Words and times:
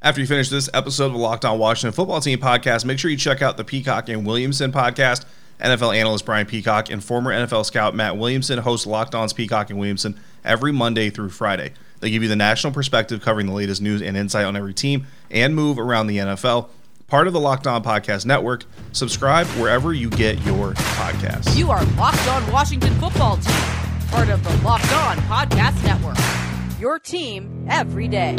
After 0.00 0.20
you 0.20 0.28
finish 0.28 0.48
this 0.48 0.70
episode 0.72 1.06
of 1.06 1.12
the 1.12 1.18
Locked 1.18 1.44
On 1.44 1.58
Washington 1.58 1.92
Football 1.92 2.20
Team 2.20 2.38
podcast, 2.38 2.84
make 2.84 3.00
sure 3.00 3.10
you 3.10 3.16
check 3.16 3.42
out 3.42 3.56
the 3.56 3.64
Peacock 3.64 4.08
and 4.08 4.24
Williamson 4.24 4.70
podcast. 4.70 5.24
NFL 5.60 5.96
analyst 5.96 6.24
Brian 6.24 6.46
Peacock 6.46 6.88
and 6.88 7.02
former 7.02 7.32
NFL 7.32 7.66
scout 7.66 7.96
Matt 7.96 8.16
Williamson 8.16 8.60
host 8.60 8.86
Locked 8.86 9.16
On's 9.16 9.32
Peacock 9.32 9.70
and 9.70 9.78
Williamson 9.78 10.16
every 10.44 10.70
Monday 10.70 11.10
through 11.10 11.30
Friday. 11.30 11.72
They 11.98 12.10
give 12.10 12.22
you 12.22 12.28
the 12.28 12.36
national 12.36 12.72
perspective 12.72 13.22
covering 13.22 13.46
the 13.48 13.52
latest 13.52 13.82
news 13.82 14.00
and 14.00 14.16
insight 14.16 14.44
on 14.44 14.54
every 14.54 14.72
team 14.72 15.08
and 15.32 15.56
move 15.56 15.80
around 15.80 16.06
the 16.06 16.18
NFL. 16.18 16.68
Part 17.08 17.26
of 17.26 17.32
the 17.32 17.40
Locked 17.40 17.66
On 17.66 17.82
Podcast 17.82 18.24
Network. 18.24 18.66
Subscribe 18.92 19.48
wherever 19.48 19.92
you 19.92 20.10
get 20.10 20.40
your 20.42 20.74
podcasts. 20.74 21.56
You 21.56 21.72
are 21.72 21.84
Locked 21.96 22.28
On 22.28 22.52
Washington 22.52 22.94
Football 23.00 23.38
Team, 23.38 23.62
part 24.10 24.28
of 24.28 24.44
the 24.44 24.64
Locked 24.64 24.92
On 24.92 25.16
Podcast 25.22 25.82
Network. 25.82 26.18
Your 26.78 27.00
team 27.00 27.66
every 27.68 28.06
day. 28.06 28.36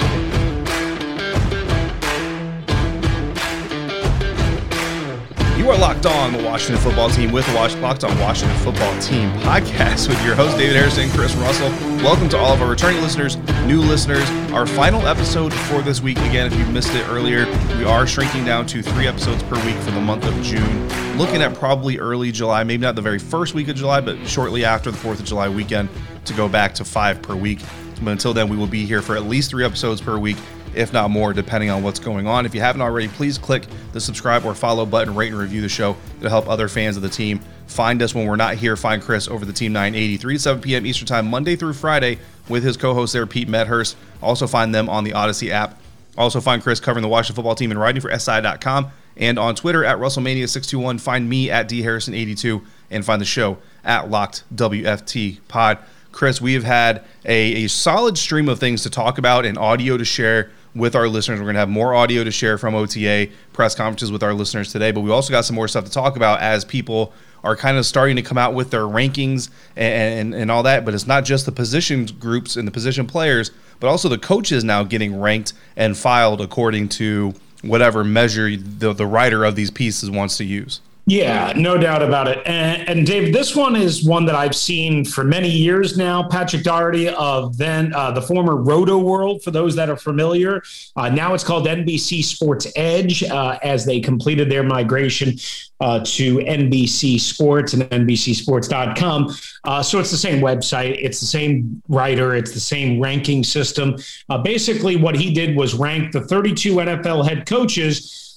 You 5.70 5.76
are 5.76 5.78
locked 5.78 6.08
on 6.08 6.34
the 6.34 6.42
Washington 6.44 6.82
football 6.82 7.12
team 7.12 7.32
with 7.32 7.46
the 7.46 7.54
Locked 7.54 8.04
on 8.04 8.18
Washington 8.18 8.58
football 8.58 9.00
team 9.02 9.30
podcast 9.42 10.10
with 10.10 10.20
your 10.26 10.34
host, 10.34 10.58
David 10.58 10.76
Harrison 10.76 11.12
Chris 11.12 11.36
Russell. 11.36 11.70
Welcome 12.04 12.28
to 12.30 12.40
all 12.40 12.52
of 12.52 12.64
our 12.64 12.70
returning 12.72 13.04
listeners, 13.04 13.38
new 13.68 13.80
listeners. 13.80 14.28
Our 14.52 14.66
final 14.66 15.06
episode 15.08 15.54
for 15.54 15.84
this 15.84 16.02
week. 16.02 16.18
Again, 16.22 16.52
if 16.52 16.58
you 16.58 16.66
missed 16.66 16.96
it 16.96 17.08
earlier, 17.10 17.46
we 17.78 17.84
are 17.84 18.08
shrinking 18.08 18.46
down 18.46 18.66
to 18.66 18.82
three 18.82 19.06
episodes 19.06 19.44
per 19.44 19.64
week 19.64 19.76
for 19.84 19.92
the 19.92 20.02
month 20.02 20.26
of 20.26 20.34
June. 20.42 20.88
Looking 21.20 21.44
at 21.44 21.54
probably 21.54 22.00
early 22.00 22.32
July, 22.32 22.64
maybe 22.64 22.82
not 22.82 22.96
the 22.96 23.04
very 23.04 23.20
first 23.20 23.54
week 23.54 23.68
of 23.68 23.76
July, 23.76 24.02
but 24.02 24.28
shortly 24.28 24.66
after 24.66 24.90
the 24.90 24.98
4th 24.98 25.20
of 25.20 25.26
July 25.26 25.50
weekend 25.50 25.90
to 26.26 26.34
go 26.34 26.50
back 26.50 26.74
to 26.76 26.84
five 26.84 27.22
per 27.22 27.36
week. 27.36 27.60
But 28.02 28.12
until 28.12 28.34
then, 28.34 28.50
we 28.50 28.58
will 28.58 28.66
be 28.66 28.88
here 28.88 29.04
for 29.04 29.16
at 29.16 29.26
least 29.26 29.52
three 29.52 29.66
episodes 29.66 30.02
per 30.02 30.18
week 30.18 30.38
if 30.80 30.94
not 30.94 31.12
more, 31.12 31.34
depending 31.34 31.70
on 31.70 31.84
what's 31.84 32.00
going 32.00 32.26
on. 32.26 32.46
If 32.46 32.56
you 32.56 32.62
haven't 32.62 32.82
already, 32.82 33.10
please 33.10 33.38
click 33.38 33.66
the 33.92 34.00
subscribe 34.00 34.46
or 34.46 34.56
follow 34.56 34.86
button, 34.86 35.14
rate 35.14 35.32
and 35.32 35.38
review 35.38 35.62
the 35.62 35.70
show 35.70 35.98
to 36.22 36.30
help 36.30 36.48
other 36.48 36.70
fans 36.70 36.96
of 36.96 37.04
the 37.04 37.10
team 37.10 37.42
find 37.68 38.02
us 38.02 38.16
when 38.16 38.26
we're 38.26 38.38
not 38.38 38.56
here. 38.56 38.76
Find 38.76 39.02
Chris 39.02 39.28
over 39.28 39.46
the 39.46 39.54
Team 39.54 39.74
980, 39.74 40.18
3 40.18 40.34
to 40.34 40.40
7 40.40 40.62
p.m. 40.62 40.86
Eastern 40.86 41.06
Time, 41.06 41.28
Monday 41.28 41.56
through 41.56 41.74
Friday, 41.74 42.18
with 42.48 42.64
his 42.64 42.78
co 42.78 42.94
host 42.94 43.14
there, 43.14 43.26
Pete 43.28 43.48
Medhurst. 43.48 43.96
Also, 44.22 44.48
find 44.48 44.74
them 44.74 44.90
on 44.90 45.04
the 45.04 45.12
Audacy 45.12 45.50
app. 45.50 45.80
Also, 46.18 46.40
find 46.40 46.64
Chris 46.64 46.80
covering 46.80 47.04
the 47.04 47.10
Washington 47.10 47.36
football 47.36 47.56
team 47.56 47.72
and 47.72 47.80
writing 47.80 48.02
for 48.02 48.18
SI.com 48.18 48.90
and 49.18 49.38
on 49.38 49.56
Twitter 49.56 49.84
at 49.84 49.98
Russellmania621. 49.98 51.00
Find 51.00 51.30
me 51.30 51.52
at 51.52 51.70
DHarrison82 51.70 52.64
and 52.90 53.06
find 53.06 53.22
the 53.22 53.26
show 53.26 53.58
at 53.84 54.10
Locked 54.10 54.44
WFT 54.56 55.40
Pod. 55.48 55.78
Chris, 56.12 56.42
we 56.42 56.54
have 56.54 56.64
had 56.64 57.04
a, 57.26 57.66
a 57.66 57.68
solid 57.68 58.18
stream 58.18 58.50
of 58.50 58.60
things 58.60 58.82
to 58.84 58.90
talk 58.90 59.18
about 59.18 59.46
and 59.46 59.58
audio 59.58 59.96
to 59.96 60.06
share 60.06 60.52
with 60.76 60.96
our 60.96 61.08
listeners. 61.08 61.40
We're 61.40 61.46
going 61.46 61.56
to 61.56 61.60
have 61.60 61.70
more 61.70 61.94
audio 61.94 62.24
to 62.24 62.32
share 62.32 62.58
from 62.58 62.76
OTA 62.76 63.30
press 63.54 63.76
conferences 63.76 64.12
with 64.12 64.24
our 64.24 64.34
listeners 64.34 64.72
today, 64.72 64.92
but 64.92 65.02
we 65.02 65.12
also 65.12 65.32
got 65.32 65.46
some 65.46 65.56
more 65.56 65.68
stuff 65.68 65.86
to 65.86 65.92
talk 65.92 66.16
about 66.16 66.42
as 66.42 66.66
people 66.66 67.14
are 67.44 67.56
kind 67.56 67.78
of 67.78 67.86
starting 67.86 68.16
to 68.18 68.22
come 68.22 68.38
out 68.38 68.54
with 68.54 68.70
their 68.70 68.82
rankings 68.82 69.50
and, 69.76 70.34
and, 70.34 70.42
and 70.42 70.52
all 70.52 70.64
that. 70.64 70.86
But 70.86 70.94
it's 70.94 71.08
not 71.08 71.26
just 71.26 71.46
the 71.46 71.52
position 71.52 72.06
groups 72.06 72.56
and 72.56 72.68
the 72.68 72.72
position 72.72 73.08
players, 73.08 73.52
but 73.80 73.88
also 73.88 74.10
the 74.10 74.18
coaches 74.18 74.64
now 74.64 74.84
getting 74.84 75.20
ranked 75.20 75.54
and 75.76 75.98
filed 75.98 76.42
according 76.42 76.90
to 76.90 77.34
whatever 77.62 78.04
measure 78.04 78.56
the, 78.56 78.94
the 78.94 79.06
writer 79.06 79.44
of 79.46 79.56
these 79.56 79.72
pieces 79.72 80.10
wants 80.10 80.38
to 80.38 80.44
use. 80.44 80.82
Yeah, 81.10 81.54
no 81.56 81.76
doubt 81.76 82.04
about 82.04 82.28
it. 82.28 82.46
And, 82.46 82.88
and 82.88 83.06
Dave, 83.06 83.34
this 83.34 83.56
one 83.56 83.76
is 83.76 84.04
one 84.04 84.26
that 84.26 84.36
I've 84.36 84.56
seen 84.56 85.04
for 85.04 85.24
many 85.24 85.50
years 85.50 85.98
now. 85.98 86.30
Patrick 86.30 86.62
Daugherty 86.62 87.10
of 87.10 87.58
then 87.58 87.96
uh, 87.96 88.12
the 88.12 88.22
former 88.22 88.54
Rotoworld, 88.54 89.42
for 89.42 89.50
those 89.50 89.76
that 89.76 89.90
are 89.90 89.98
familiar. 89.98 90.62
Uh, 90.96 91.10
now 91.10 91.34
it's 91.34 91.44
called 91.44 91.66
NBC 91.66 92.24
Sports 92.24 92.72
Edge 92.76 93.24
uh, 93.24 93.58
as 93.64 93.86
they 93.86 94.00
completed 94.00 94.52
their 94.52 94.62
migration 94.62 95.34
uh, 95.80 96.02
to 96.04 96.38
NBC 96.38 97.20
Sports 97.20 97.74
and 97.74 97.84
NBCSports.com. 97.84 99.36
Uh, 99.64 99.82
so 99.82 100.00
it's 100.00 100.12
the 100.12 100.18
same 100.18 100.44
website, 100.44 100.96
it's 101.02 101.20
the 101.20 101.26
same 101.26 101.82
writer, 101.88 102.36
it's 102.36 102.52
the 102.52 102.60
same 102.60 103.00
ranking 103.00 103.44
system. 103.44 103.96
Uh, 104.30 104.38
basically, 104.38 104.96
what 104.96 105.16
he 105.16 105.34
did 105.34 105.56
was 105.56 105.74
rank 105.74 106.12
the 106.12 106.22
32 106.22 106.76
NFL 106.76 107.28
head 107.28 107.48
coaches 107.48 108.29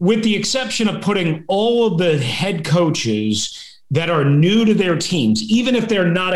with 0.00 0.24
the 0.24 0.34
exception 0.34 0.88
of 0.88 1.02
putting 1.02 1.44
all 1.46 1.86
of 1.86 1.98
the 1.98 2.18
head 2.18 2.64
coaches 2.64 3.78
that 3.90 4.10
are 4.10 4.24
new 4.24 4.64
to 4.64 4.74
their 4.74 4.96
teams, 4.96 5.42
even 5.44 5.74
if 5.76 5.88
they're 5.88 6.08
not, 6.08 6.34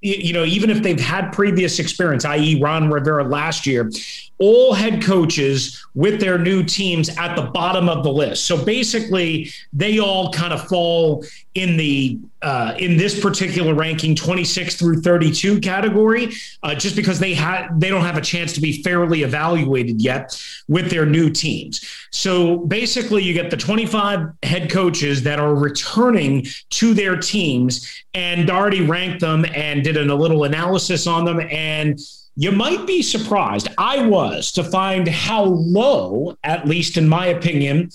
you 0.00 0.32
know, 0.32 0.44
even 0.44 0.70
if 0.70 0.82
they've 0.82 1.00
had 1.00 1.32
previous 1.32 1.78
experience, 1.78 2.24
i.e., 2.24 2.60
Ron 2.60 2.90
Rivera 2.90 3.24
last 3.24 3.66
year, 3.66 3.90
all 4.38 4.74
head 4.74 5.02
coaches 5.02 5.84
with 5.94 6.20
their 6.20 6.38
new 6.38 6.62
teams 6.62 7.08
at 7.18 7.36
the 7.36 7.42
bottom 7.42 7.88
of 7.88 8.02
the 8.02 8.12
list. 8.12 8.44
So 8.44 8.62
basically, 8.62 9.50
they 9.72 10.00
all 10.00 10.32
kind 10.32 10.52
of 10.52 10.66
fall 10.68 11.24
in 11.54 11.76
the 11.76 12.18
uh, 12.42 12.74
in 12.78 12.98
this 12.98 13.18
particular 13.18 13.72
ranking, 13.72 14.14
26 14.14 14.76
through 14.76 15.00
32 15.00 15.60
category, 15.60 16.30
uh, 16.62 16.74
just 16.74 16.94
because 16.94 17.18
they 17.18 17.32
had 17.32 17.68
they 17.80 17.88
don't 17.88 18.02
have 18.02 18.18
a 18.18 18.20
chance 18.20 18.52
to 18.52 18.60
be 18.60 18.82
fairly 18.82 19.22
evaluated 19.22 20.02
yet 20.02 20.38
with 20.68 20.90
their 20.90 21.06
new 21.06 21.30
teams. 21.30 21.88
So 22.10 22.58
basically, 22.58 23.22
you 23.22 23.32
get 23.32 23.50
the 23.50 23.56
25 23.56 24.30
head 24.42 24.70
coaches 24.70 25.22
that 25.22 25.38
are 25.38 25.54
returning 25.54 26.46
to 26.70 26.92
their 26.92 27.16
teams, 27.16 28.02
and 28.12 28.46
Daugherty 28.46 28.84
ranked 28.84 29.20
them 29.20 29.46
and 29.54 29.82
did 29.82 29.93
an, 29.96 30.10
a 30.10 30.14
little 30.14 30.44
analysis 30.44 31.06
on 31.06 31.24
them 31.24 31.40
and 31.50 31.98
you 32.36 32.50
might 32.50 32.86
be 32.86 33.02
surprised. 33.02 33.68
I 33.78 34.06
was 34.06 34.50
to 34.52 34.64
find 34.64 35.06
how 35.06 35.44
low, 35.44 36.36
at 36.42 36.66
least 36.66 36.96
in 36.96 37.08
my 37.08 37.26
opinion, 37.26 37.90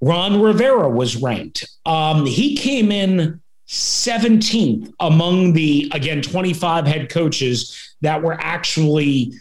Ron 0.00 0.40
Rivera 0.40 0.88
was 0.88 1.16
ranked. 1.16 1.68
Um, 1.86 2.26
he 2.26 2.56
came 2.56 2.92
in 2.92 3.40
17th 3.68 4.92
among 5.00 5.52
the, 5.52 5.90
again, 5.94 6.20
25 6.20 6.86
head 6.86 7.08
coaches 7.08 7.94
that 8.00 8.22
were 8.22 8.36
actually 8.40 9.32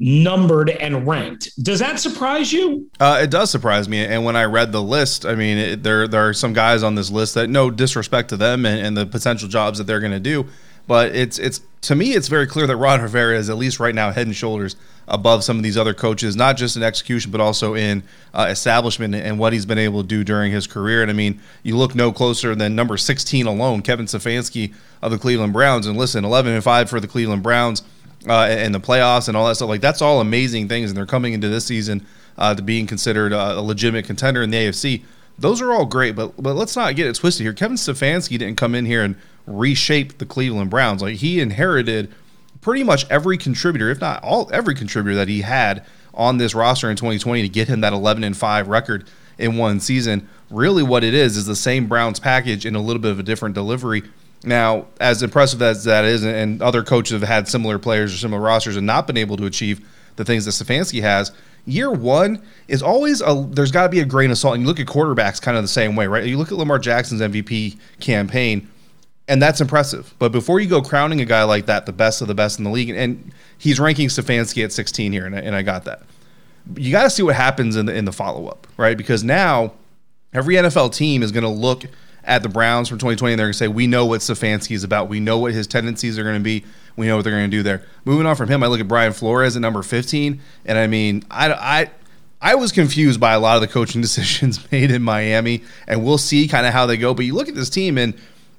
numbered 0.00 0.70
and 0.70 1.06
ranked. 1.06 1.50
Does 1.62 1.80
that 1.80 1.98
surprise 1.98 2.52
you? 2.52 2.88
Uh, 3.00 3.18
it 3.22 3.30
does 3.30 3.50
surprise 3.50 3.88
me. 3.88 4.04
And 4.04 4.24
when 4.24 4.36
I 4.36 4.44
read 4.44 4.70
the 4.70 4.82
list, 4.82 5.26
I 5.26 5.34
mean, 5.34 5.58
it, 5.58 5.82
there 5.82 6.06
there 6.06 6.28
are 6.28 6.32
some 6.32 6.52
guys 6.52 6.82
on 6.82 6.94
this 6.94 7.10
list 7.10 7.34
that 7.34 7.48
no 7.48 7.70
disrespect 7.70 8.28
to 8.28 8.36
them 8.36 8.64
and, 8.64 8.86
and 8.86 8.96
the 8.96 9.06
potential 9.06 9.48
jobs 9.48 9.78
that 9.78 9.84
they're 9.84 10.00
going 10.00 10.12
to 10.12 10.20
do, 10.20 10.46
but 10.88 11.14
it's 11.14 11.38
it's 11.38 11.60
to 11.82 11.94
me 11.94 12.14
it's 12.14 12.26
very 12.26 12.46
clear 12.46 12.66
that 12.66 12.76
Ron 12.76 13.00
Rivera 13.00 13.38
is 13.38 13.48
at 13.48 13.56
least 13.56 13.78
right 13.78 13.94
now 13.94 14.10
head 14.10 14.26
and 14.26 14.34
shoulders 14.34 14.74
above 15.06 15.44
some 15.44 15.56
of 15.56 15.62
these 15.62 15.76
other 15.76 15.94
coaches, 15.94 16.34
not 16.34 16.56
just 16.56 16.76
in 16.76 16.82
execution 16.82 17.30
but 17.30 17.40
also 17.40 17.74
in 17.74 18.02
uh, 18.34 18.48
establishment 18.50 19.14
and 19.14 19.38
what 19.38 19.52
he's 19.52 19.66
been 19.66 19.78
able 19.78 20.02
to 20.02 20.08
do 20.08 20.24
during 20.24 20.50
his 20.50 20.66
career. 20.66 21.02
And 21.02 21.10
I 21.10 21.14
mean, 21.14 21.40
you 21.62 21.76
look 21.76 21.94
no 21.94 22.10
closer 22.10 22.54
than 22.54 22.74
number 22.74 22.96
16 22.96 23.46
alone, 23.46 23.82
Kevin 23.82 24.06
Stefanski 24.06 24.74
of 25.00 25.12
the 25.12 25.18
Cleveland 25.18 25.52
Browns. 25.52 25.86
And 25.86 25.96
listen, 25.96 26.24
11 26.24 26.52
and 26.52 26.64
five 26.64 26.90
for 26.90 27.00
the 27.00 27.08
Cleveland 27.08 27.42
Browns 27.42 27.82
uh, 28.26 28.46
and 28.50 28.74
the 28.74 28.80
playoffs 28.80 29.28
and 29.28 29.36
all 29.36 29.46
that 29.46 29.54
stuff. 29.54 29.68
Like 29.68 29.80
that's 29.80 30.02
all 30.02 30.20
amazing 30.20 30.68
things, 30.68 30.90
and 30.90 30.96
they're 30.96 31.06
coming 31.06 31.34
into 31.34 31.48
this 31.48 31.66
season 31.66 32.06
uh, 32.36 32.54
to 32.54 32.62
being 32.62 32.86
considered 32.86 33.32
a 33.32 33.60
legitimate 33.60 34.06
contender 34.06 34.42
in 34.42 34.50
the 34.50 34.56
AFC. 34.56 35.04
Those 35.38 35.62
are 35.62 35.72
all 35.72 35.86
great, 35.86 36.16
but 36.16 36.40
but 36.42 36.54
let's 36.54 36.74
not 36.74 36.96
get 36.96 37.06
it 37.06 37.14
twisted 37.14 37.44
here. 37.44 37.52
Kevin 37.52 37.76
Stefanski 37.76 38.38
didn't 38.38 38.56
come 38.56 38.74
in 38.74 38.86
here 38.86 39.04
and 39.04 39.14
reshape 39.48 40.18
the 40.18 40.26
Cleveland 40.26 40.70
Browns. 40.70 41.02
Like 41.02 41.16
he 41.16 41.40
inherited 41.40 42.12
pretty 42.60 42.82
much 42.82 43.08
every 43.10 43.38
contributor, 43.38 43.90
if 43.90 44.00
not 44.00 44.22
all 44.22 44.50
every 44.52 44.74
contributor 44.74 45.16
that 45.16 45.28
he 45.28 45.42
had 45.42 45.84
on 46.14 46.38
this 46.38 46.54
roster 46.54 46.90
in 46.90 46.96
2020 46.96 47.42
to 47.42 47.48
get 47.48 47.68
him 47.68 47.80
that 47.80 47.92
11 47.92 48.24
and 48.24 48.36
5 48.36 48.68
record 48.68 49.08
in 49.38 49.56
one 49.56 49.80
season. 49.80 50.28
Really 50.50 50.82
what 50.82 51.04
it 51.04 51.14
is 51.14 51.36
is 51.36 51.46
the 51.46 51.56
same 51.56 51.86
Browns 51.86 52.18
package 52.18 52.66
in 52.66 52.74
a 52.74 52.80
little 52.80 53.00
bit 53.00 53.12
of 53.12 53.20
a 53.20 53.22
different 53.22 53.54
delivery. 53.54 54.02
Now, 54.44 54.86
as 55.00 55.22
impressive 55.22 55.62
as 55.62 55.84
that 55.84 56.04
is, 56.04 56.24
and 56.24 56.62
other 56.62 56.82
coaches 56.82 57.12
have 57.12 57.28
had 57.28 57.48
similar 57.48 57.78
players 57.78 58.14
or 58.14 58.16
similar 58.16 58.42
rosters 58.42 58.76
and 58.76 58.86
not 58.86 59.06
been 59.06 59.16
able 59.16 59.36
to 59.36 59.46
achieve 59.46 59.86
the 60.16 60.24
things 60.24 60.44
that 60.44 60.52
Stefanski 60.52 61.00
has, 61.02 61.32
year 61.64 61.90
one 61.90 62.42
is 62.66 62.82
always 62.82 63.20
a 63.20 63.46
there's 63.50 63.70
got 63.70 63.84
to 63.84 63.88
be 63.88 64.00
a 64.00 64.04
grain 64.04 64.30
of 64.30 64.38
salt. 64.38 64.54
And 64.54 64.62
you 64.62 64.68
look 64.68 64.80
at 64.80 64.86
quarterbacks 64.86 65.40
kind 65.40 65.56
of 65.56 65.62
the 65.62 65.68
same 65.68 65.96
way, 65.96 66.06
right? 66.06 66.24
You 66.24 66.38
look 66.38 66.50
at 66.50 66.58
Lamar 66.58 66.78
Jackson's 66.78 67.20
MVP 67.20 67.78
campaign 68.00 68.68
and 69.28 69.40
that's 69.40 69.60
impressive. 69.60 70.14
But 70.18 70.32
before 70.32 70.58
you 70.58 70.68
go 70.68 70.80
crowning 70.82 71.20
a 71.20 71.24
guy 71.24 71.44
like 71.44 71.66
that, 71.66 71.86
the 71.86 71.92
best 71.92 72.22
of 72.22 72.28
the 72.28 72.34
best 72.34 72.58
in 72.58 72.64
the 72.64 72.70
league, 72.70 72.90
and 72.90 73.32
he's 73.58 73.78
ranking 73.78 74.08
Stefanski 74.08 74.64
at 74.64 74.72
16 74.72 75.12
here, 75.12 75.26
and 75.26 75.36
I, 75.36 75.40
and 75.40 75.54
I 75.54 75.62
got 75.62 75.84
that. 75.84 76.02
You 76.76 76.90
got 76.90 77.04
to 77.04 77.10
see 77.10 77.22
what 77.22 77.34
happens 77.34 77.76
in 77.76 77.86
the 77.86 77.94
in 77.94 78.04
the 78.04 78.12
follow 78.12 78.46
up, 78.46 78.66
right? 78.76 78.96
Because 78.96 79.22
now 79.22 79.72
every 80.32 80.56
NFL 80.56 80.94
team 80.94 81.22
is 81.22 81.32
going 81.32 81.44
to 81.44 81.50
look 81.50 81.84
at 82.24 82.42
the 82.42 82.48
Browns 82.48 82.88
from 82.88 82.98
2020 82.98 83.32
and 83.32 83.38
they're 83.38 83.46
going 83.46 83.52
to 83.52 83.58
say, 83.58 83.68
we 83.68 83.86
know 83.86 84.04
what 84.04 84.20
Stefanski 84.20 84.72
is 84.72 84.84
about. 84.84 85.08
We 85.08 85.18
know 85.18 85.38
what 85.38 85.54
his 85.54 85.66
tendencies 85.66 86.18
are 86.18 86.24
going 86.24 86.36
to 86.36 86.40
be. 86.40 86.64
We 86.94 87.06
know 87.06 87.16
what 87.16 87.22
they're 87.22 87.32
going 87.32 87.50
to 87.50 87.56
do 87.56 87.62
there. 87.62 87.82
Moving 88.04 88.26
on 88.26 88.36
from 88.36 88.50
him, 88.50 88.62
I 88.62 88.66
look 88.66 88.80
at 88.80 88.88
Brian 88.88 89.14
Flores 89.14 89.56
at 89.56 89.62
number 89.62 89.82
15, 89.82 90.40
and 90.66 90.78
I 90.78 90.86
mean, 90.86 91.24
I, 91.30 91.52
I, 91.52 91.90
I 92.40 92.54
was 92.56 92.70
confused 92.70 93.18
by 93.18 93.32
a 93.32 93.40
lot 93.40 93.56
of 93.56 93.62
the 93.62 93.68
coaching 93.68 94.00
decisions 94.02 94.70
made 94.70 94.90
in 94.90 95.02
Miami, 95.02 95.62
and 95.86 96.04
we'll 96.04 96.18
see 96.18 96.46
kind 96.48 96.66
of 96.66 96.72
how 96.74 96.86
they 96.86 96.98
go. 96.98 97.14
But 97.14 97.24
you 97.24 97.34
look 97.34 97.48
at 97.48 97.54
this 97.54 97.70
team, 97.70 97.96
and 97.96 98.14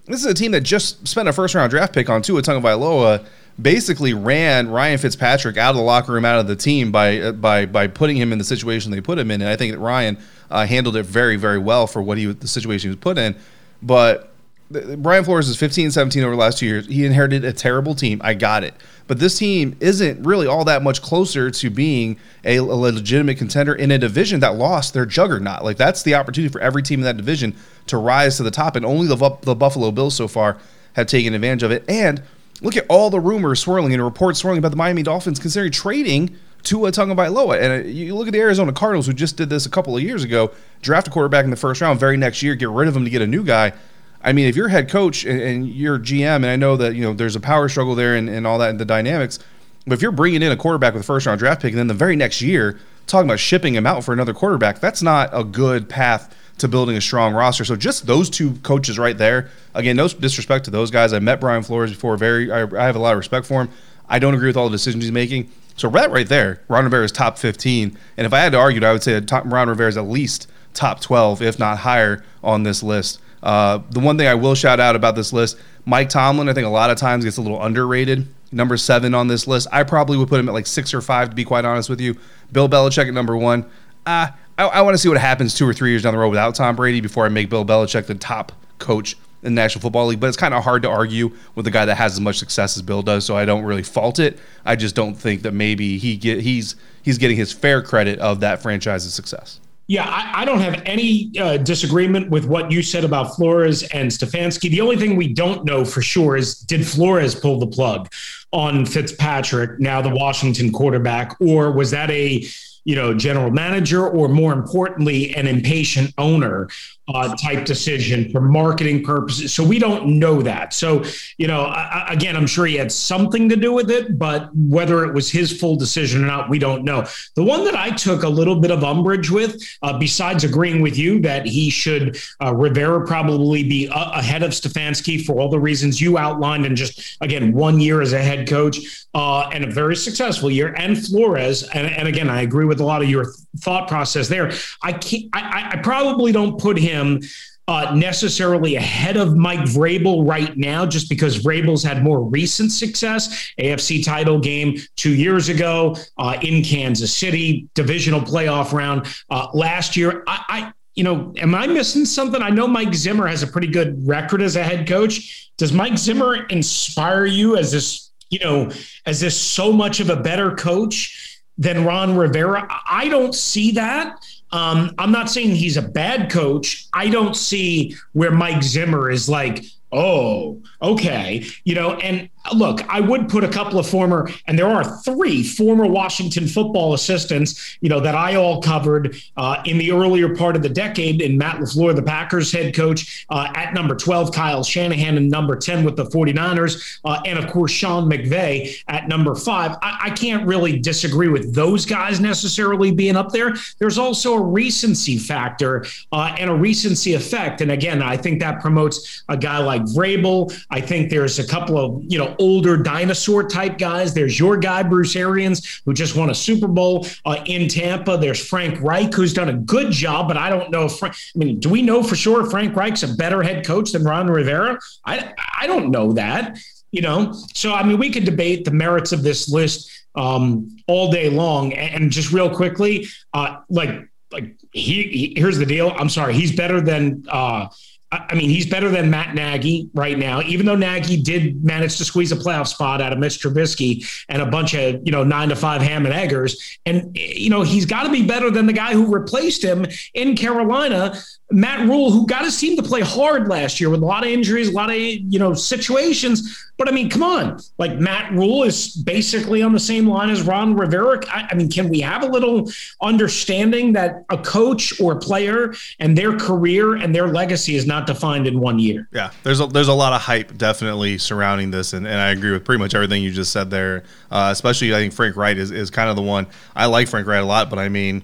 this 0.10 0.20
is 0.20 0.26
a 0.26 0.34
team 0.34 0.52
that 0.52 0.62
just 0.62 1.08
spent 1.08 1.30
a 1.30 1.34
first 1.34 1.56
round 1.56 1.70
draft 1.70 1.94
pick 1.94 2.10
on 2.10 2.22
Tua 2.22 2.42
Tagovailoa 2.42 3.26
basically 3.62 4.14
ran 4.14 4.70
Ryan 4.70 4.98
Fitzpatrick 4.98 5.58
out 5.58 5.72
of 5.72 5.76
the 5.76 5.82
locker 5.82 6.14
room, 6.14 6.26
out 6.26 6.40
of 6.40 6.48
the 6.48 6.56
team 6.56 6.92
by 6.92 7.20
uh, 7.20 7.32
by 7.32 7.66
by 7.66 7.88
putting 7.88 8.18
him 8.18 8.32
in 8.32 8.38
the 8.38 8.44
situation 8.44 8.92
they 8.92 9.02
put 9.02 9.20
him 9.20 9.32
in. 9.32 9.42
And 9.42 9.50
I 9.50 9.56
think 9.56 9.74
that 9.74 9.80
Ryan 9.80 10.18
uh, 10.50 10.66
handled 10.66 10.96
it 10.96 11.04
very 11.04 11.36
very 11.36 11.60
well 11.60 11.88
for 11.88 12.02
what 12.02 12.18
he 12.18 12.26
the 12.26 12.48
situation 12.48 12.90
he 12.90 12.96
was 12.96 13.02
put 13.02 13.18
in. 13.18 13.36
But 13.82 14.29
Brian 14.72 15.24
Flores 15.24 15.50
is 15.50 15.58
15 15.58 15.90
17 15.90 16.24
over 16.24 16.32
the 16.32 16.40
last 16.40 16.60
two 16.60 16.68
years. 16.68 16.86
He 16.86 17.06
inherited 17.06 17.44
a 17.44 17.52
terrible 17.52 17.96
team. 17.96 18.22
I 18.24 18.36
got 18.36 18.64
it. 18.64 18.76
But 19.08 19.20
this 19.20 19.40
team 19.40 19.76
isn't 19.80 20.24
really 20.24 20.46
all 20.46 20.64
that 20.66 20.84
much 20.84 21.02
closer 21.02 21.50
to 21.50 21.70
being 21.72 22.20
a, 22.46 22.58
a 22.58 22.62
legitimate 22.62 23.40
contender 23.40 23.74
in 23.74 23.90
a 23.90 23.98
division 23.98 24.42
that 24.42 24.56
lost 24.56 24.94
their 24.94 25.08
juggernaut. 25.08 25.64
Like, 25.64 25.78
that's 25.78 26.04
the 26.04 26.14
opportunity 26.14 26.52
for 26.52 26.62
every 26.62 26.84
team 26.84 27.00
in 27.00 27.06
that 27.06 27.18
division 27.18 27.56
to 27.88 27.98
rise 27.98 28.38
to 28.38 28.44
the 28.44 28.52
top. 28.52 28.76
And 28.76 28.86
only 28.86 29.08
the, 29.08 29.38
the 29.42 29.56
Buffalo 29.56 29.90
Bills 29.90 30.16
so 30.16 30.28
far 30.28 30.58
have 30.94 31.08
taken 31.08 31.34
advantage 31.34 31.64
of 31.64 31.72
it. 31.72 31.84
And 31.90 32.22
look 32.62 32.78
at 32.78 32.86
all 32.88 33.10
the 33.10 33.20
rumors 33.20 33.60
swirling 33.60 33.94
and 33.94 34.04
reports 34.04 34.40
swirling 34.40 34.60
about 34.60 34.70
the 34.70 34.78
Miami 34.78 35.02
Dolphins 35.02 35.40
considering 35.40 35.72
trading 35.72 36.38
Tua 36.62 36.92
Tagovailoa. 36.92 37.60
And 37.60 37.86
uh, 37.86 37.88
you 37.88 38.14
look 38.14 38.28
at 38.28 38.34
the 38.34 38.40
Arizona 38.40 38.72
Cardinals, 38.72 39.08
who 39.08 39.14
just 39.14 39.38
did 39.38 39.50
this 39.50 39.66
a 39.66 39.70
couple 39.70 39.98
of 39.98 40.04
years 40.04 40.24
ago, 40.24 40.52
draft 40.84 41.08
a 41.08 41.12
quarterback 41.12 41.46
in 41.46 41.50
the 41.50 41.58
first 41.58 41.82
round, 41.82 42.00
very 42.00 42.18
next 42.18 42.44
year, 42.44 42.54
get 42.54 42.70
rid 42.70 42.88
of 42.88 42.96
him 42.96 43.06
to 43.06 43.10
get 43.10 43.24
a 43.24 43.28
new 43.28 43.44
guy. 43.44 43.74
I 44.22 44.34
mean, 44.34 44.48
if 44.48 44.56
you're 44.56 44.68
head 44.68 44.90
coach 44.90 45.26
and, 45.26 45.42
and 45.42 45.68
you're 45.68 45.98
GM, 45.98 46.38
and 46.38 46.48
I 46.48 46.56
know 46.56 46.76
that 46.78 46.96
you 46.96 47.02
know 47.02 47.14
there's 47.14 47.36
a 47.36 47.40
power 47.40 47.70
struggle 47.70 47.96
there 47.96 48.16
and, 48.16 48.30
and 48.30 48.46
all 48.46 48.60
that 48.60 48.70
and 48.70 48.80
the 48.80 48.86
dynamics, 48.86 49.40
but 49.86 49.94
if 49.94 50.02
you're 50.02 50.12
bringing 50.12 50.42
in 50.42 50.52
a 50.52 50.58
quarterback 50.58 50.94
with 50.94 51.04
a 51.04 51.06
first 51.06 51.26
round 51.26 51.40
draft 51.40 51.62
pick, 51.62 51.72
and 51.72 51.80
then 51.80 51.88
the 51.88 51.94
very 51.94 52.16
next 52.16 52.42
year 52.42 52.80
talking 53.08 53.28
about 53.28 53.40
shipping 53.40 53.76
him 53.76 53.88
out 53.88 54.04
for 54.04 54.14
another 54.14 54.34
quarterback, 54.34 54.80
that's 54.80 55.02
not 55.02 55.30
a 55.34 55.44
good 55.44 55.90
path 55.90 56.36
to 56.60 56.68
building 56.68 56.96
a 56.98 57.02
strong 57.02 57.34
roster. 57.34 57.66
So 57.66 57.76
just 57.76 58.06
those 58.06 58.30
two 58.30 58.56
coaches 58.58 59.00
right 59.00 59.18
there. 59.18 59.50
Again, 59.74 59.96
no 59.96 60.08
disrespect 60.08 60.66
to 60.66 60.72
those 60.72 60.92
guys. 60.92 61.14
I 61.14 61.20
met 61.20 61.40
Brian 61.40 61.64
Flores 61.64 61.92
before. 61.92 62.18
Very, 62.18 62.52
I, 62.52 62.64
I 62.64 62.86
have 62.86 62.96
a 62.96 63.00
lot 63.00 63.14
of 63.14 63.18
respect 63.18 63.46
for 63.46 63.62
him. 63.62 63.70
I 64.08 64.20
don't 64.20 64.34
agree 64.34 64.48
with 64.48 64.58
all 64.58 64.70
the 64.70 64.76
decisions 64.76 65.04
he's 65.04 65.12
making. 65.12 65.50
So 65.76 65.90
that 65.90 66.12
right 66.12 66.28
there, 66.28 66.62
Ron 66.68 66.84
Rivera 66.84 67.06
is 67.06 67.12
top 67.12 67.38
15. 67.38 67.98
And 68.18 68.28
if 68.28 68.34
I 68.34 68.40
had 68.40 68.52
to 68.52 68.58
argue, 68.58 68.84
I 68.84 68.92
would 68.92 69.04
say 69.04 69.18
that 69.18 69.46
Ron 69.46 69.70
Rivera 69.70 69.88
is 69.88 69.98
at 69.98 70.08
least 70.08 70.48
top 70.74 71.00
12, 71.00 71.42
if 71.42 71.58
not 71.58 71.80
higher, 71.80 72.24
on 72.44 72.64
this 72.64 72.84
list. 72.84 73.20
Uh, 73.42 73.80
the 73.90 74.00
one 74.00 74.18
thing 74.18 74.28
I 74.28 74.36
will 74.36 74.56
shout 74.56 74.80
out 74.80 74.96
about 74.96 75.16
this 75.16 75.32
list, 75.32 75.58
Mike 75.86 76.10
Tomlin, 76.10 76.50
I 76.50 76.54
think 76.54 76.68
a 76.68 76.70
lot 76.70 76.90
of 76.90 76.98
times 76.98 77.24
gets 77.24 77.38
a 77.38 77.42
little 77.42 77.62
underrated. 77.62 78.28
Number 78.52 78.78
seven 78.78 79.14
on 79.14 79.28
this 79.28 79.48
list. 79.48 79.68
I 79.72 79.84
probably 79.84 80.18
would 80.18 80.28
put 80.28 80.40
him 80.40 80.50
at 80.50 80.54
like 80.54 80.68
six 80.68 80.94
or 80.94 81.02
five, 81.02 81.30
to 81.30 81.36
be 81.36 81.44
quite 81.44 81.66
honest 81.66 81.90
with 81.90 82.02
you. 82.02 82.18
Bill 82.52 82.68
Belichick 82.68 83.08
at 83.08 83.14
number 83.14 83.38
one. 83.38 83.64
Uh, 84.06 84.28
I, 84.58 84.66
I 84.66 84.82
want 84.82 84.94
to 84.96 84.98
see 84.98 85.08
what 85.08 85.18
happens 85.18 85.54
two 85.54 85.68
or 85.68 85.74
three 85.74 85.92
years 85.92 86.04
down 86.04 86.14
the 86.14 86.20
road 86.20 86.30
without 86.30 86.56
Tom 86.56 86.76
Brady 86.76 87.00
before 87.00 87.26
I 87.26 87.30
make 87.30 87.50
Bill 87.50 87.64
Belichick 87.66 88.08
the 88.08 88.16
top 88.16 88.52
coach 88.80 89.16
in 89.44 89.56
the 89.56 89.62
National 89.62 89.82
Football 89.82 90.08
League. 90.08 90.20
But 90.20 90.28
it's 90.28 90.38
kind 90.38 90.54
of 90.54 90.64
hard 90.64 90.82
to 90.82 90.90
argue 90.90 91.32
with 91.56 91.66
a 91.68 91.72
guy 91.72 91.86
that 91.86 91.96
has 91.96 92.14
as 92.14 92.20
much 92.20 92.40
success 92.40 92.76
as 92.76 92.82
Bill 92.82 93.02
does. 93.02 93.26
So 93.26 93.38
I 93.38 93.46
don't 93.46 93.64
really 93.64 93.84
fault 93.84 94.20
it. 94.20 94.40
I 94.66 94.76
just 94.76 94.96
don't 94.96 95.16
think 95.16 95.44
that 95.44 95.54
maybe 95.54 95.98
he 95.98 96.18
get 96.18 96.42
he's 96.42 96.76
he's 97.04 97.18
getting 97.18 97.38
his 97.38 97.54
fair 97.54 97.82
credit 97.82 98.20
of 98.20 98.40
that 98.42 98.62
franchise's 98.62 99.14
success. 99.14 99.60
Yeah, 99.90 100.08
I, 100.08 100.44
I, 100.44 100.46
don't 100.46 100.60
have 100.60 100.84
any 100.86 101.32
uh, 101.40 101.58
disagreement 101.58 102.30
with 102.30 102.46
what 102.46 102.72
you 102.72 102.84
said 102.84 103.04
about 103.04 103.36
Flores 103.36 103.82
and 103.82 104.12
Stefanski. 104.12 104.70
The 104.70 104.82
only 104.82 104.98
thing 104.98 105.16
we 105.16 105.34
don't 105.34 105.66
know 105.66 105.84
for 105.84 106.04
sure 106.04 106.38
is 106.38 106.60
did 106.60 106.86
Flores 106.86 107.34
pull 107.34 107.58
the 107.58 107.66
plug 107.66 108.08
on 108.54 108.86
Fitzpatrick, 108.86 109.80
now 109.80 110.00
the 110.00 110.14
Washington 110.14 110.72
quarterback, 110.72 111.36
or 111.42 111.72
was 111.72 111.90
that 111.90 112.12
a 112.12 112.46
you 112.86 112.96
know 112.96 113.16
general 113.16 113.50
manager 113.50 114.08
or 114.08 114.28
more 114.28 114.54
importantly 114.54 115.36
an 115.36 115.48
impatient 115.48 116.14
owner 116.20 116.70
uh, 117.14 117.36
type 117.36 117.66
decision 117.66 118.30
for 118.32 118.42
marketing 118.42 119.04
purposes. 119.04 119.54
So 119.54 119.64
we 119.64 119.80
don't 119.80 120.20
know 120.20 120.42
that. 120.42 120.74
So, 120.74 121.04
you 121.38 121.48
know, 121.48 121.62
I, 121.62 122.08
again, 122.10 122.36
I'm 122.36 122.48
sure 122.48 122.66
he 122.66 122.76
had 122.76 122.92
something 122.92 123.50
to 123.50 123.56
do 123.56 123.74
with 123.74 123.90
it, 123.90 124.18
but 124.18 124.50
whether 124.56 125.06
it 125.06 125.14
was 125.14 125.30
his 125.30 125.58
full 125.60 125.76
decision 125.76 126.24
or 126.24 126.28
not, 126.28 126.50
we 126.50 126.60
don't 126.60 126.84
know. 126.84 127.06
The 127.36 127.44
one 127.44 127.64
that 127.66 127.76
I 127.76 127.90
took 127.92 128.24
a 128.24 128.30
little 128.30 128.60
bit 128.60 128.72
of 128.72 128.84
umbrage 128.84 129.30
with, 129.30 129.62
uh, 129.82 129.98
besides 129.98 130.44
agreeing 130.44 130.82
with 130.82 130.98
you 130.98 131.20
that 131.22 131.46
he 131.46 131.70
should, 131.70 132.18
uh, 132.42 132.54
Rivera 132.54 133.06
probably 133.06 133.64
be 133.64 133.88
a- 133.88 133.92
ahead 133.92 134.44
of 134.44 134.52
Stefanski 134.52 135.24
for 135.26 135.40
all 135.40 135.50
the 135.50 135.60
reasons 135.60 136.00
you 136.00 136.18
outlined, 136.18 136.66
and 136.66 136.76
just, 136.76 137.18
again, 137.22 137.54
one 137.54 137.80
year 137.80 138.02
as 138.02 138.14
a 138.14 138.22
head 138.22 138.48
coach 138.48 138.78
uh, 139.14 139.50
and 139.54 139.64
a 139.64 139.72
very 139.72 139.96
successful 139.96 140.52
year, 140.52 140.74
and 140.78 140.98
Flores. 140.98 141.64
And, 141.64 141.88
and 141.88 142.08
again, 142.08 142.30
I 142.30 142.42
agree 142.42 142.66
with 142.66 142.80
a 142.80 142.86
lot 142.86 143.02
of 143.02 143.10
your 143.10 143.26
thought 143.58 143.88
process 143.88 144.28
there. 144.28 144.52
I 144.82 144.94
can't, 144.94 145.26
I, 145.34 145.72
I 145.74 145.78
probably 145.78 146.32
don't 146.32 146.60
put 146.60 146.78
him 146.78 147.22
uh, 147.70 147.94
necessarily 147.94 148.78
ahead 148.78 149.16
of 149.16 149.38
Mike 149.38 149.60
Vrabel 149.60 150.28
right 150.28 150.58
now, 150.58 150.88
just 150.88 151.08
because 151.08 151.38
Vrabel's 151.38 151.84
had 151.84 152.04
more 152.04 152.20
recent 152.20 152.72
success. 152.72 153.52
AFC 153.60 154.04
title 154.04 154.40
game 154.40 154.76
two 154.96 155.14
years 155.14 155.50
ago 155.50 155.96
uh, 156.18 156.36
in 156.42 156.64
Kansas 156.64 157.16
City, 157.16 157.68
divisional 157.76 158.22
playoff 158.22 158.74
round 158.74 159.06
uh, 159.30 159.50
last 159.54 159.96
year. 159.96 160.24
I, 160.26 160.44
I, 160.50 160.74
you 160.96 161.04
know, 161.04 161.32
am 161.38 161.54
I 161.54 161.68
missing 161.68 162.06
something? 162.06 162.42
I 162.42 162.50
know 162.50 162.68
Mike 162.68 162.96
Zimmer 162.96 163.28
has 163.28 163.44
a 163.44 163.48
pretty 163.48 163.68
good 163.68 164.06
record 164.08 164.42
as 164.42 164.56
a 164.56 164.64
head 164.64 164.88
coach. 164.88 165.52
Does 165.58 165.72
Mike 165.72 166.00
Zimmer 166.00 166.48
inspire 166.48 167.28
you 167.28 167.56
as 167.56 167.72
this, 167.72 168.10
you 168.32 168.40
know, 168.40 168.72
as 169.06 169.20
this 169.20 169.40
so 169.40 169.72
much 169.72 170.00
of 170.00 170.10
a 170.10 170.16
better 170.16 170.56
coach 170.56 171.39
than 171.60 171.86
Ron 171.86 172.18
Rivera? 172.18 172.68
I 172.90 173.08
don't 173.10 173.36
see 173.36 173.72
that. 173.74 174.20
Um, 174.52 174.96
I'm 174.98 175.12
not 175.12 175.30
saying 175.30 175.56
he's 175.56 175.78
a 175.78 175.82
bad 175.84 176.32
coach. 176.32 176.88
I 176.94 177.10
don't 177.10 177.36
see 177.36 177.96
where 178.14 178.32
Mike 178.32 178.64
Zimmer 178.64 179.12
is 179.12 179.30
like, 179.30 179.64
oh, 179.92 180.62
okay. 180.82 181.46
You 181.66 181.76
know, 181.76 181.94
and 181.96 182.30
look, 182.54 182.88
I 182.90 183.00
would 183.00 183.30
put 183.30 183.44
a 183.44 183.48
couple 183.48 183.80
of 183.80 183.88
former, 183.88 184.30
and 184.48 184.58
there 184.58 184.68
are 184.68 184.84
three 185.00 185.44
former 185.44 185.86
Washington 185.86 186.48
football 186.48 186.94
assistants, 186.94 187.78
you 187.82 187.90
know, 187.90 188.00
that 188.00 188.16
I 188.16 188.36
all 188.36 188.62
covered 188.62 189.16
uh, 189.38 189.62
in 189.66 189.78
the 189.78 189.92
earlier 189.92 190.36
part 190.36 190.56
of 190.56 190.64
the 190.64 190.70
decade. 190.70 191.22
And 191.22 191.38
Matt 191.38 191.58
LaFleur, 191.58 191.96
the 191.96 192.04
Packers 192.04 192.52
head 192.52 192.76
coach, 192.76 193.26
uh, 193.30 193.52
at 193.56 193.74
number 193.74 193.96
12, 193.96 194.32
Kyle 194.32 194.64
Shanahan, 194.64 195.18
and 195.18 195.30
number 195.30 195.56
10 195.56 195.84
with 195.84 195.96
the 195.96 196.06
49ers, 196.06 197.00
uh, 197.06 197.22
and 197.26 197.40
of 197.40 197.48
course, 197.52 197.72
Sean 197.72 198.10
McVay 198.10 198.84
at 198.88 199.08
number 199.08 199.36
five. 199.36 199.78
I, 199.82 200.00
I 200.06 200.10
can't 200.12 200.46
really 200.46 200.80
disagree 200.80 201.28
with 201.28 201.54
those 201.54 201.86
guys 201.86 202.20
necessarily 202.20 202.92
being 202.92 203.16
up 203.16 203.32
there. 203.32 203.54
There's 203.80 203.98
also 203.98 204.34
a 204.34 204.42
recency 204.42 205.18
factor 205.18 205.86
uh, 206.12 206.36
and 206.38 206.50
a 206.50 206.56
recency 206.56 207.14
effect. 207.14 207.62
And 207.62 207.72
again, 207.72 208.02
I 208.02 208.18
think 208.18 208.40
that 208.40 208.62
promotes 208.62 209.24
a 209.30 209.38
guy 209.38 209.60
like 209.60 209.84
Vrabel. 209.84 210.54
I 210.70 210.82
think 210.82 211.10
there's 211.10 211.40
a 211.40 211.48
couple 211.48 211.78
of, 211.78 212.04
you 212.08 212.18
know, 212.18 212.36
older 212.40 212.78
dinosaur 212.78 213.48
type 213.48 213.78
guys. 213.78 214.14
There's 214.14 214.40
your 214.40 214.58
guy, 214.58 214.82
Bruce 214.84 215.16
Arians, 215.16 215.82
who 215.86 215.94
just 215.94 216.16
won 216.16 216.30
a 216.30 216.36
Super 216.36 216.68
Bowl 216.68 217.06
uh, 217.26 217.44
in 217.46 217.68
Tampa. 217.68 218.18
There's 218.18 218.44
Frank 218.44 218.82
Reich, 218.82 219.14
who's 219.14 219.34
done 219.34 219.50
a 219.50 219.54
good 219.54 219.92
job, 219.92 220.28
but 220.28 220.38
I 220.38 220.50
don't 220.50 220.72
know 220.72 220.86
if, 220.86 220.98
Frank, 220.98 221.16
I 221.36 221.38
mean, 221.38 221.60
do 221.60 221.70
we 221.70 221.82
know 221.82 222.02
for 222.02 222.16
sure 222.16 222.50
Frank 222.50 222.76
Reich's 222.76 223.04
a 223.04 223.16
better 223.16 223.44
head 223.44 223.66
coach 223.66 223.92
than 223.92 224.04
Ron 224.04 224.28
Rivera? 224.28 224.80
I, 225.06 225.34
I 225.60 225.68
don't 225.68 225.92
know 225.92 226.14
that, 226.14 226.58
you 226.92 227.02
know? 227.02 227.34
So, 227.54 227.74
I 227.74 227.84
mean, 227.84 227.98
we 227.98 228.10
could 228.10 228.26
debate 228.26 228.66
the 228.66 228.72
merits 228.72 229.12
of 229.12 229.22
this 229.22 229.50
list 229.50 229.92
um, 230.16 230.76
all 230.88 231.12
day 231.12 231.30
long. 231.30 231.74
And 231.74 232.12
just 232.12 232.32
real 232.32 232.50
quickly, 232.50 233.08
uh, 233.34 233.58
like, 233.70 234.08
like 234.32 234.56
he, 234.72 235.04
he, 235.04 235.34
here's 235.38 235.58
the 235.58 235.66
deal. 235.66 235.92
I'm 235.98 236.10
sorry, 236.10 236.34
he's 236.34 236.56
better 236.56 236.82
than 236.82 237.26
uh, 237.30 237.68
I 238.12 238.34
mean, 238.34 238.50
he's 238.50 238.66
better 238.66 238.90
than 238.90 239.12
Matt 239.12 239.36
Nagy 239.36 239.88
right 239.94 240.18
now, 240.18 240.42
even 240.42 240.66
though 240.66 240.76
Nagy 240.76 241.22
did 241.22 241.64
manage 241.64 241.98
to 242.00 242.06
squeeze 242.06 242.32
a 242.32 242.36
playoff 242.36 242.68
spot 242.68 243.02
out 243.02 243.14
of 243.14 243.20
Mitch 243.20 243.40
Trubisky 243.40 244.04
and 244.30 244.42
a 244.42 244.48
bunch 244.48 244.74
of, 244.74 245.00
you 245.06 245.12
know, 245.12 245.24
nine 245.24 245.50
to 245.50 245.56
five 245.56 245.84
ham 245.84 246.08
and 246.08 246.16
eggers. 246.16 246.80
And, 246.88 247.16
you 247.16 247.52
know, 247.52 247.62
he's 247.62 247.86
got 247.86 248.04
to 248.04 248.12
be 248.12 248.26
better 248.26 248.50
than 248.50 248.66
the 248.66 248.74
guy 248.74 248.94
who 248.94 249.06
replaced 249.06 249.64
him 249.64 249.86
in 250.16 250.36
Carolina 250.36 251.22
Matt 251.52 251.88
Rhule, 251.88 252.12
who 252.12 252.26
got 252.26 252.46
his 252.46 252.60
team 252.60 252.76
to 252.78 252.84
play 252.84 253.02
hard 253.02 253.48
last 253.48 253.80
year 253.80 253.90
with 253.90 254.02
a 254.02 254.06
lot 254.06 254.24
of 254.24 254.30
injuries, 254.30 254.70
a 254.70 254.72
lot 254.72 254.90
of 254.90 254.96
you 254.96 255.40
know 255.40 255.54
situations. 255.54 256.69
But 256.80 256.88
I 256.88 256.92
mean, 256.92 257.10
come 257.10 257.24
on, 257.24 257.60
like 257.78 258.00
Matt 258.00 258.32
Rhule 258.32 258.64
is 258.64 258.96
basically 258.96 259.62
on 259.62 259.74
the 259.74 259.82
same 259.82 260.08
line 260.08 260.30
as 260.30 260.44
Ron 260.44 260.78
Rivera. 260.78 261.22
I, 261.30 261.50
I, 261.52 261.56
mean, 261.56 261.70
can 261.70 261.90
we 261.90 262.00
have 262.00 262.24
a 262.24 262.26
little 262.26 262.72
understanding 263.02 263.92
that 263.94 264.24
a 264.30 264.38
coach 264.38 264.98
or 265.02 265.12
a 265.12 265.20
player 265.20 265.74
and 266.00 266.18
their 266.18 266.38
career 266.38 266.96
and 266.96 267.14
their 267.14 267.28
legacy 267.28 267.76
is 267.76 267.86
not 267.86 268.08
defined 268.08 268.48
in 268.48 268.62
one 268.62 268.80
year? 268.80 269.10
Yeah, 269.12 269.32
there's 269.44 269.60
a, 269.60 269.68
there's 269.68 269.90
a 269.90 269.94
lot 269.94 270.14
of 270.14 270.22
hype 270.22 270.58
definitely 270.58 271.18
surrounding 271.18 271.70
this, 271.70 271.92
and, 271.92 272.08
and 272.08 272.16
I 272.16 272.30
agree 272.30 272.52
with 272.52 272.64
pretty 272.64 272.80
much 272.80 272.96
everything 272.96 273.22
you 273.24 273.32
just 273.32 273.52
said 273.52 273.70
there. 273.70 274.06
Uh, 274.32 274.48
especially, 274.50 274.96
I 274.96 275.00
think 275.00 275.12
Frank 275.12 275.36
Reich 275.36 275.58
is, 275.58 275.72
is 275.72 275.92
kind 275.92 276.10
of 276.10 276.16
the 276.16 276.22
one 276.22 276.48
I 276.78 276.86
like 276.86 277.10
Frank 277.10 277.28
Reich 277.28 277.44
a 277.44 277.46
lot, 277.46 277.70
but 277.70 277.78
I 277.78 277.90
mean 277.90 278.24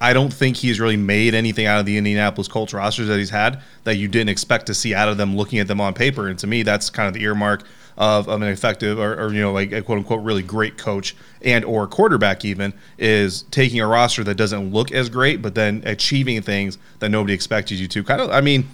I 0.00 0.12
don't 0.12 0.32
think 0.32 0.56
he's 0.56 0.78
really 0.78 0.96
made 0.96 1.34
anything 1.34 1.66
out 1.66 1.80
of 1.80 1.86
the 1.86 1.98
Indianapolis 1.98 2.46
Colts 2.46 2.72
rosters 2.72 3.08
that 3.08 3.18
he's 3.18 3.30
had 3.30 3.60
that 3.84 3.96
you 3.96 4.06
didn't 4.06 4.28
expect 4.28 4.66
to 4.66 4.74
see 4.74 4.94
out 4.94 5.08
of 5.08 5.16
them 5.16 5.36
looking 5.36 5.58
at 5.58 5.66
them 5.66 5.80
on 5.80 5.94
paper. 5.94 6.28
And 6.28 6.38
to 6.38 6.46
me, 6.46 6.62
that's 6.62 6.88
kind 6.88 7.08
of 7.08 7.14
the 7.14 7.22
earmark 7.22 7.64
of, 7.98 8.28
of 8.28 8.40
an 8.40 8.48
effective 8.48 8.98
or, 8.98 9.20
or, 9.20 9.32
you 9.32 9.40
know 9.40 9.52
like 9.52 9.72
a 9.72 9.82
quote 9.82 9.98
unquote 9.98 10.22
really 10.22 10.42
great 10.42 10.78
coach 10.78 11.14
and 11.42 11.64
or 11.64 11.86
quarterback 11.86 12.44
even 12.44 12.72
is 12.96 13.42
taking 13.50 13.80
a 13.80 13.86
roster 13.86 14.24
that 14.24 14.36
doesn't 14.36 14.72
look 14.72 14.92
as 14.92 15.10
great 15.10 15.42
but 15.42 15.54
then 15.54 15.82
achieving 15.84 16.40
things 16.40 16.78
that 17.00 17.10
nobody 17.10 17.34
expected 17.34 17.78
you 17.78 17.88
to 17.88 18.02
kind 18.04 18.20
of 18.20 18.30
i 18.30 18.40
mean 18.40 18.66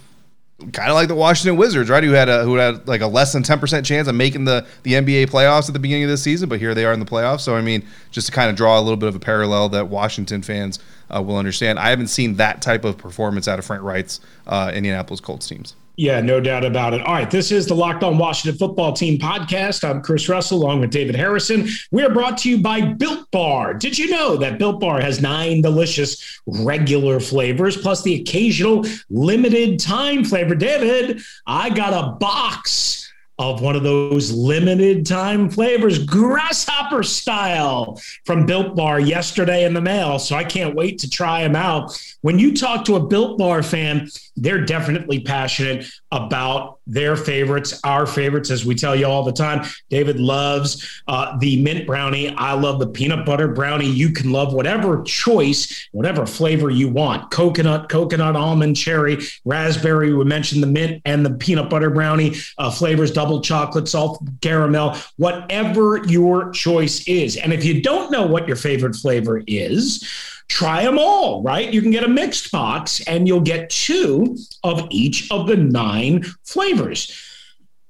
kind 0.72 0.88
of 0.88 0.94
like 0.94 1.08
the 1.08 1.16
Washington 1.16 1.56
Wizards, 1.56 1.90
right? 1.90 2.02
Who 2.04 2.12
had 2.12 2.28
a 2.28 2.44
who 2.44 2.54
had 2.54 2.86
like 2.86 3.00
a 3.00 3.08
less 3.08 3.32
than 3.32 3.42
ten 3.42 3.58
percent 3.58 3.84
chance 3.84 4.06
of 4.06 4.14
making 4.14 4.44
the 4.44 4.64
the 4.84 4.92
NBA 4.92 5.26
playoffs 5.26 5.68
at 5.68 5.72
the 5.72 5.80
beginning 5.80 6.04
of 6.04 6.10
this 6.10 6.22
season, 6.22 6.48
but 6.48 6.60
here 6.60 6.74
they 6.74 6.84
are 6.84 6.92
in 6.92 7.00
the 7.00 7.06
playoffs. 7.06 7.40
So 7.40 7.56
I 7.56 7.60
mean, 7.60 7.84
just 8.12 8.28
to 8.28 8.32
kind 8.32 8.48
of 8.48 8.56
draw 8.56 8.78
a 8.78 8.80
little 8.80 8.96
bit 8.96 9.08
of 9.08 9.16
a 9.16 9.20
parallel 9.20 9.68
that 9.70 9.88
Washington 9.88 10.42
fans 10.42 10.78
uh, 11.14 11.20
will 11.20 11.36
understand. 11.36 11.80
I 11.80 11.90
haven't 11.90 12.06
seen 12.06 12.36
that 12.36 12.62
type 12.62 12.84
of 12.84 12.96
performance 12.96 13.48
out 13.48 13.58
of 13.58 13.64
Frank 13.64 13.82
Reich's 13.82 14.20
uh, 14.46 14.70
Indianapolis 14.72 15.20
Colts 15.20 15.48
teams. 15.48 15.74
Yeah, 15.96 16.20
no 16.20 16.40
doubt 16.40 16.64
about 16.64 16.92
it. 16.92 17.02
All 17.02 17.14
right, 17.14 17.30
this 17.30 17.52
is 17.52 17.66
the 17.66 17.74
Locked 17.74 18.02
On 18.02 18.18
Washington 18.18 18.58
Football 18.58 18.94
Team 18.94 19.16
podcast. 19.16 19.88
I'm 19.88 20.02
Chris 20.02 20.28
Russell 20.28 20.58
along 20.58 20.80
with 20.80 20.90
David 20.90 21.14
Harrison. 21.14 21.68
We 21.92 22.02
are 22.02 22.10
brought 22.10 22.36
to 22.38 22.50
you 22.50 22.58
by 22.58 22.80
Built 22.80 23.30
Bar. 23.30 23.74
Did 23.74 23.96
you 23.96 24.10
know 24.10 24.36
that 24.38 24.58
Built 24.58 24.80
Bar 24.80 25.00
has 25.00 25.22
nine 25.22 25.62
delicious 25.62 26.40
regular 26.46 27.20
flavors 27.20 27.76
plus 27.76 28.02
the 28.02 28.20
occasional 28.20 28.84
limited 29.08 29.78
time 29.78 30.24
flavor? 30.24 30.56
David, 30.56 31.22
I 31.46 31.70
got 31.70 31.92
a 31.92 32.16
box 32.16 33.03
of 33.38 33.60
one 33.60 33.74
of 33.74 33.82
those 33.82 34.32
limited 34.32 35.04
time 35.04 35.50
flavors, 35.50 36.04
grasshopper 36.04 37.02
style, 37.02 38.00
from 38.24 38.46
Built 38.46 38.76
Bar 38.76 39.00
yesterday 39.00 39.64
in 39.64 39.74
the 39.74 39.80
mail. 39.80 40.18
So 40.18 40.36
I 40.36 40.44
can't 40.44 40.74
wait 40.74 40.98
to 41.00 41.10
try 41.10 41.42
them 41.42 41.56
out. 41.56 42.00
When 42.20 42.38
you 42.38 42.54
talk 42.54 42.84
to 42.86 42.96
a 42.96 43.06
Built 43.06 43.38
Bar 43.38 43.62
fan, 43.62 44.08
they're 44.36 44.64
definitely 44.64 45.20
passionate 45.20 45.90
about 46.14 46.78
their 46.86 47.16
favorites, 47.16 47.80
our 47.82 48.06
favorites, 48.06 48.50
as 48.50 48.64
we 48.64 48.74
tell 48.74 48.94
you 48.94 49.04
all 49.04 49.24
the 49.24 49.32
time. 49.32 49.66
David 49.90 50.20
loves 50.20 51.02
uh, 51.08 51.36
the 51.38 51.60
mint 51.60 51.86
brownie. 51.86 52.28
I 52.36 52.52
love 52.52 52.78
the 52.78 52.86
peanut 52.86 53.26
butter 53.26 53.48
brownie. 53.48 53.88
You 53.88 54.10
can 54.10 54.30
love 54.30 54.54
whatever 54.54 55.02
choice, 55.02 55.88
whatever 55.90 56.24
flavor 56.24 56.70
you 56.70 56.88
want 56.88 57.30
coconut, 57.32 57.88
coconut, 57.88 58.36
almond, 58.36 58.76
cherry, 58.76 59.18
raspberry. 59.44 60.14
We 60.14 60.24
mentioned 60.24 60.62
the 60.62 60.68
mint 60.68 61.02
and 61.04 61.26
the 61.26 61.30
peanut 61.30 61.68
butter 61.68 61.90
brownie 61.90 62.36
uh, 62.58 62.70
flavors, 62.70 63.10
double 63.10 63.40
chocolate, 63.40 63.88
salt, 63.88 64.22
caramel, 64.40 64.96
whatever 65.16 66.04
your 66.06 66.52
choice 66.52 67.06
is. 67.08 67.36
And 67.36 67.52
if 67.52 67.64
you 67.64 67.82
don't 67.82 68.12
know 68.12 68.24
what 68.24 68.46
your 68.46 68.56
favorite 68.56 68.94
flavor 68.94 69.42
is, 69.48 70.06
try 70.48 70.84
them 70.84 70.98
all, 70.98 71.42
right? 71.42 71.72
You 71.72 71.82
can 71.82 71.90
get 71.90 72.04
a 72.04 72.08
mixed 72.08 72.50
box 72.52 73.00
and 73.06 73.26
you'll 73.26 73.40
get 73.40 73.70
two 73.70 74.36
of 74.62 74.86
each 74.90 75.30
of 75.30 75.46
the 75.46 75.56
nine 75.56 76.24
flavors. 76.44 77.20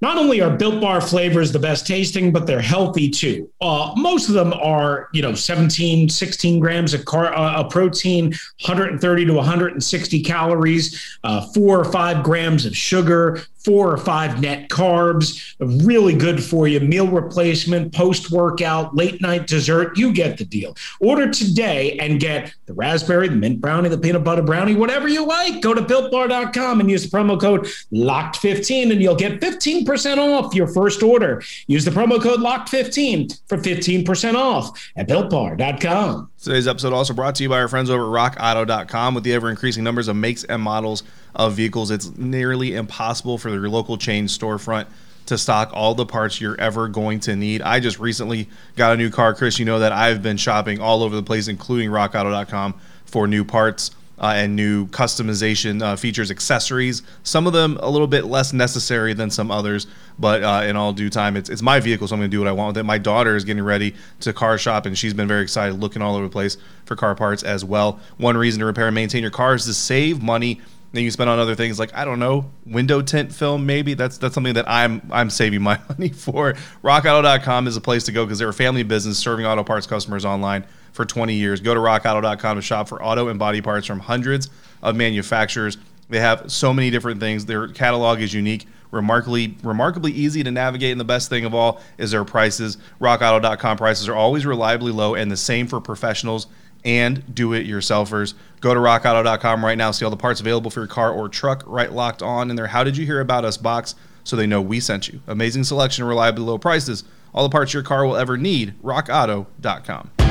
Not 0.00 0.18
only 0.18 0.42
are 0.42 0.50
Built 0.50 0.82
Bar 0.82 1.00
flavors 1.00 1.50
the 1.50 1.58
best 1.58 1.86
tasting, 1.86 2.30
but 2.30 2.46
they're 2.46 2.60
healthy 2.60 3.08
too. 3.08 3.50
Uh, 3.62 3.94
most 3.96 4.28
of 4.28 4.34
them 4.34 4.52
are, 4.52 5.08
you 5.14 5.22
know, 5.22 5.34
17, 5.34 6.10
16 6.10 6.60
grams 6.60 6.92
of, 6.92 7.06
car- 7.06 7.34
uh, 7.34 7.64
protein, 7.64 8.24
130 8.66 9.24
to 9.24 9.32
160 9.32 10.22
calories, 10.22 11.18
uh, 11.24 11.40
four 11.52 11.80
or 11.80 11.90
five 11.90 12.22
grams 12.22 12.66
of 12.66 12.76
sugar, 12.76 13.40
four 13.64 13.90
or 13.90 13.96
five 13.96 14.40
net 14.40 14.68
carbs, 14.68 15.54
really 15.58 16.14
good 16.14 16.42
for 16.42 16.68
you. 16.68 16.80
Meal 16.80 17.08
replacement, 17.08 17.92
post 17.94 18.30
workout, 18.30 18.94
late 18.94 19.20
night 19.20 19.46
dessert. 19.46 19.96
You 19.96 20.12
get 20.12 20.38
the 20.38 20.44
deal. 20.44 20.76
Order 21.00 21.30
today 21.30 21.98
and 21.98 22.20
get 22.20 22.54
the 22.66 22.74
raspberry, 22.74 23.28
the 23.28 23.36
mint 23.36 23.60
brownie, 23.60 23.88
the 23.88 23.98
peanut 23.98 24.24
butter 24.24 24.42
brownie, 24.42 24.74
whatever 24.74 25.08
you 25.08 25.26
like. 25.26 25.62
Go 25.62 25.74
to 25.74 25.80
builtbar.com 25.82 26.80
and 26.80 26.90
use 26.90 27.08
the 27.08 27.16
promo 27.16 27.40
code 27.40 27.66
LOCKED15 27.92 28.92
and 28.92 29.02
you'll 29.02 29.14
get 29.14 29.40
15% 29.40 30.18
off 30.18 30.54
your 30.54 30.68
first 30.68 31.02
order. 31.02 31.42
Use 31.66 31.84
the 31.84 31.90
promo 31.90 32.20
code 32.20 32.40
LOCKED15 32.40 33.40
for 33.48 33.58
15% 33.58 34.34
off 34.34 34.92
at 34.96 35.08
builtbar.com. 35.08 36.30
Today's 36.42 36.68
episode 36.68 36.92
also 36.92 37.14
brought 37.14 37.34
to 37.36 37.42
you 37.42 37.48
by 37.48 37.60
our 37.60 37.68
friends 37.68 37.88
over 37.88 38.04
at 38.04 38.36
rockauto.com 38.36 39.14
with 39.14 39.24
the 39.24 39.32
ever 39.32 39.48
increasing 39.48 39.82
numbers 39.82 40.08
of 40.08 40.16
makes 40.16 40.44
and 40.44 40.60
models 40.60 41.02
of 41.34 41.54
vehicles. 41.54 41.90
It's 41.90 42.16
nearly 42.16 42.74
impossible 42.74 43.38
for 43.38 43.50
your 43.50 43.68
local 43.68 43.96
chain 43.96 44.26
storefront 44.26 44.86
to 45.26 45.38
stock 45.38 45.70
all 45.72 45.94
the 45.94 46.06
parts 46.06 46.40
you're 46.40 46.60
ever 46.60 46.88
going 46.88 47.20
to 47.20 47.36
need. 47.36 47.62
I 47.62 47.80
just 47.80 47.98
recently 47.98 48.48
got 48.76 48.92
a 48.92 48.96
new 48.96 49.10
car, 49.10 49.34
Chris. 49.34 49.58
You 49.58 49.64
know 49.64 49.78
that 49.78 49.92
I've 49.92 50.22
been 50.22 50.36
shopping 50.36 50.80
all 50.80 51.02
over 51.02 51.16
the 51.16 51.22
place, 51.22 51.48
including 51.48 51.90
rockauto.com, 51.90 52.74
for 53.06 53.26
new 53.26 53.44
parts. 53.44 53.90
Uh, 54.16 54.32
and 54.36 54.54
new 54.54 54.86
customization 54.86 55.82
uh, 55.82 55.96
features, 55.96 56.30
accessories. 56.30 57.02
Some 57.24 57.48
of 57.48 57.52
them 57.52 57.76
a 57.82 57.90
little 57.90 58.06
bit 58.06 58.26
less 58.26 58.52
necessary 58.52 59.12
than 59.12 59.28
some 59.28 59.50
others, 59.50 59.88
but 60.20 60.44
uh, 60.44 60.62
in 60.64 60.76
all 60.76 60.92
due 60.92 61.10
time, 61.10 61.36
it's, 61.36 61.50
it's 61.50 61.62
my 61.62 61.80
vehicle, 61.80 62.06
so 62.06 62.14
I'm 62.14 62.20
going 62.20 62.30
to 62.30 62.34
do 62.34 62.38
what 62.38 62.46
I 62.46 62.52
want 62.52 62.68
with 62.68 62.78
it. 62.78 62.84
My 62.84 62.96
daughter 62.96 63.34
is 63.34 63.44
getting 63.44 63.64
ready 63.64 63.96
to 64.20 64.32
car 64.32 64.56
shop, 64.56 64.86
and 64.86 64.96
she's 64.96 65.12
been 65.12 65.26
very 65.26 65.42
excited, 65.42 65.80
looking 65.80 66.00
all 66.00 66.14
over 66.14 66.26
the 66.26 66.30
place 66.30 66.56
for 66.84 66.94
car 66.94 67.16
parts 67.16 67.42
as 67.42 67.64
well. 67.64 67.98
One 68.16 68.36
reason 68.36 68.60
to 68.60 68.66
repair 68.66 68.86
and 68.86 68.94
maintain 68.94 69.20
your 69.20 69.32
car 69.32 69.56
is 69.56 69.64
to 69.64 69.74
save 69.74 70.22
money 70.22 70.60
then 70.94 71.04
you 71.04 71.10
spend 71.10 71.28
on 71.28 71.38
other 71.38 71.54
things 71.54 71.78
like 71.78 71.94
I 71.94 72.04
don't 72.04 72.18
know, 72.18 72.50
window 72.64 73.02
tint 73.02 73.32
film 73.32 73.66
maybe. 73.66 73.94
That's 73.94 74.16
that's 74.18 74.34
something 74.34 74.54
that 74.54 74.68
I'm 74.68 75.02
I'm 75.10 75.28
saving 75.28 75.62
my 75.62 75.80
money 75.88 76.10
for. 76.10 76.54
RockAuto.com 76.82 77.66
is 77.66 77.76
a 77.76 77.80
place 77.80 78.04
to 78.04 78.12
go 78.12 78.24
because 78.24 78.38
they're 78.38 78.48
a 78.48 78.54
family 78.54 78.82
business 78.82 79.18
serving 79.18 79.44
auto 79.44 79.64
parts 79.64 79.86
customers 79.86 80.24
online 80.24 80.64
for 80.92 81.04
20 81.04 81.34
years. 81.34 81.60
Go 81.60 81.74
to 81.74 81.80
RockAuto.com 81.80 82.56
to 82.56 82.62
shop 82.62 82.88
for 82.88 83.02
auto 83.02 83.28
and 83.28 83.38
body 83.38 83.60
parts 83.60 83.86
from 83.86 83.98
hundreds 83.98 84.48
of 84.82 84.94
manufacturers. 84.94 85.76
They 86.08 86.20
have 86.20 86.50
so 86.52 86.72
many 86.72 86.90
different 86.90 87.18
things. 87.18 87.46
Their 87.46 87.68
catalog 87.68 88.20
is 88.20 88.32
unique, 88.32 88.66
remarkably 88.92 89.56
remarkably 89.64 90.12
easy 90.12 90.44
to 90.44 90.50
navigate, 90.50 90.92
and 90.92 91.00
the 91.00 91.04
best 91.04 91.28
thing 91.28 91.44
of 91.44 91.54
all 91.54 91.80
is 91.98 92.12
their 92.12 92.24
prices. 92.24 92.78
RockAuto.com 93.00 93.76
prices 93.78 94.08
are 94.08 94.14
always 94.14 94.46
reliably 94.46 94.92
low, 94.92 95.14
and 95.16 95.30
the 95.30 95.36
same 95.36 95.66
for 95.66 95.80
professionals 95.80 96.46
and 96.84 97.34
do 97.34 97.52
it 97.52 97.66
yourselfers. 97.66 98.34
Go 98.60 98.74
to 98.74 98.80
rockauto.com 98.80 99.64
right 99.64 99.78
now, 99.78 99.90
see 99.90 100.04
all 100.04 100.10
the 100.10 100.16
parts 100.16 100.40
available 100.40 100.70
for 100.70 100.80
your 100.80 100.86
car 100.86 101.12
or 101.12 101.28
truck 101.28 101.62
right 101.66 101.92
locked 101.92 102.22
on 102.22 102.50
in 102.50 102.56
there. 102.56 102.66
How 102.66 102.84
did 102.84 102.96
you 102.96 103.06
hear 103.06 103.20
about 103.20 103.44
us 103.44 103.56
box 103.56 103.94
so 104.24 104.36
they 104.36 104.46
know 104.46 104.60
we 104.60 104.80
sent 104.80 105.08
you? 105.08 105.20
Amazing 105.26 105.64
selection, 105.64 106.04
reliably 106.04 106.44
low 106.44 106.58
prices, 106.58 107.04
all 107.32 107.42
the 107.42 107.52
parts 107.52 107.74
your 107.74 107.82
car 107.82 108.06
will 108.06 108.16
ever 108.16 108.36
need. 108.36 108.74
rockauto.com. 108.82 110.23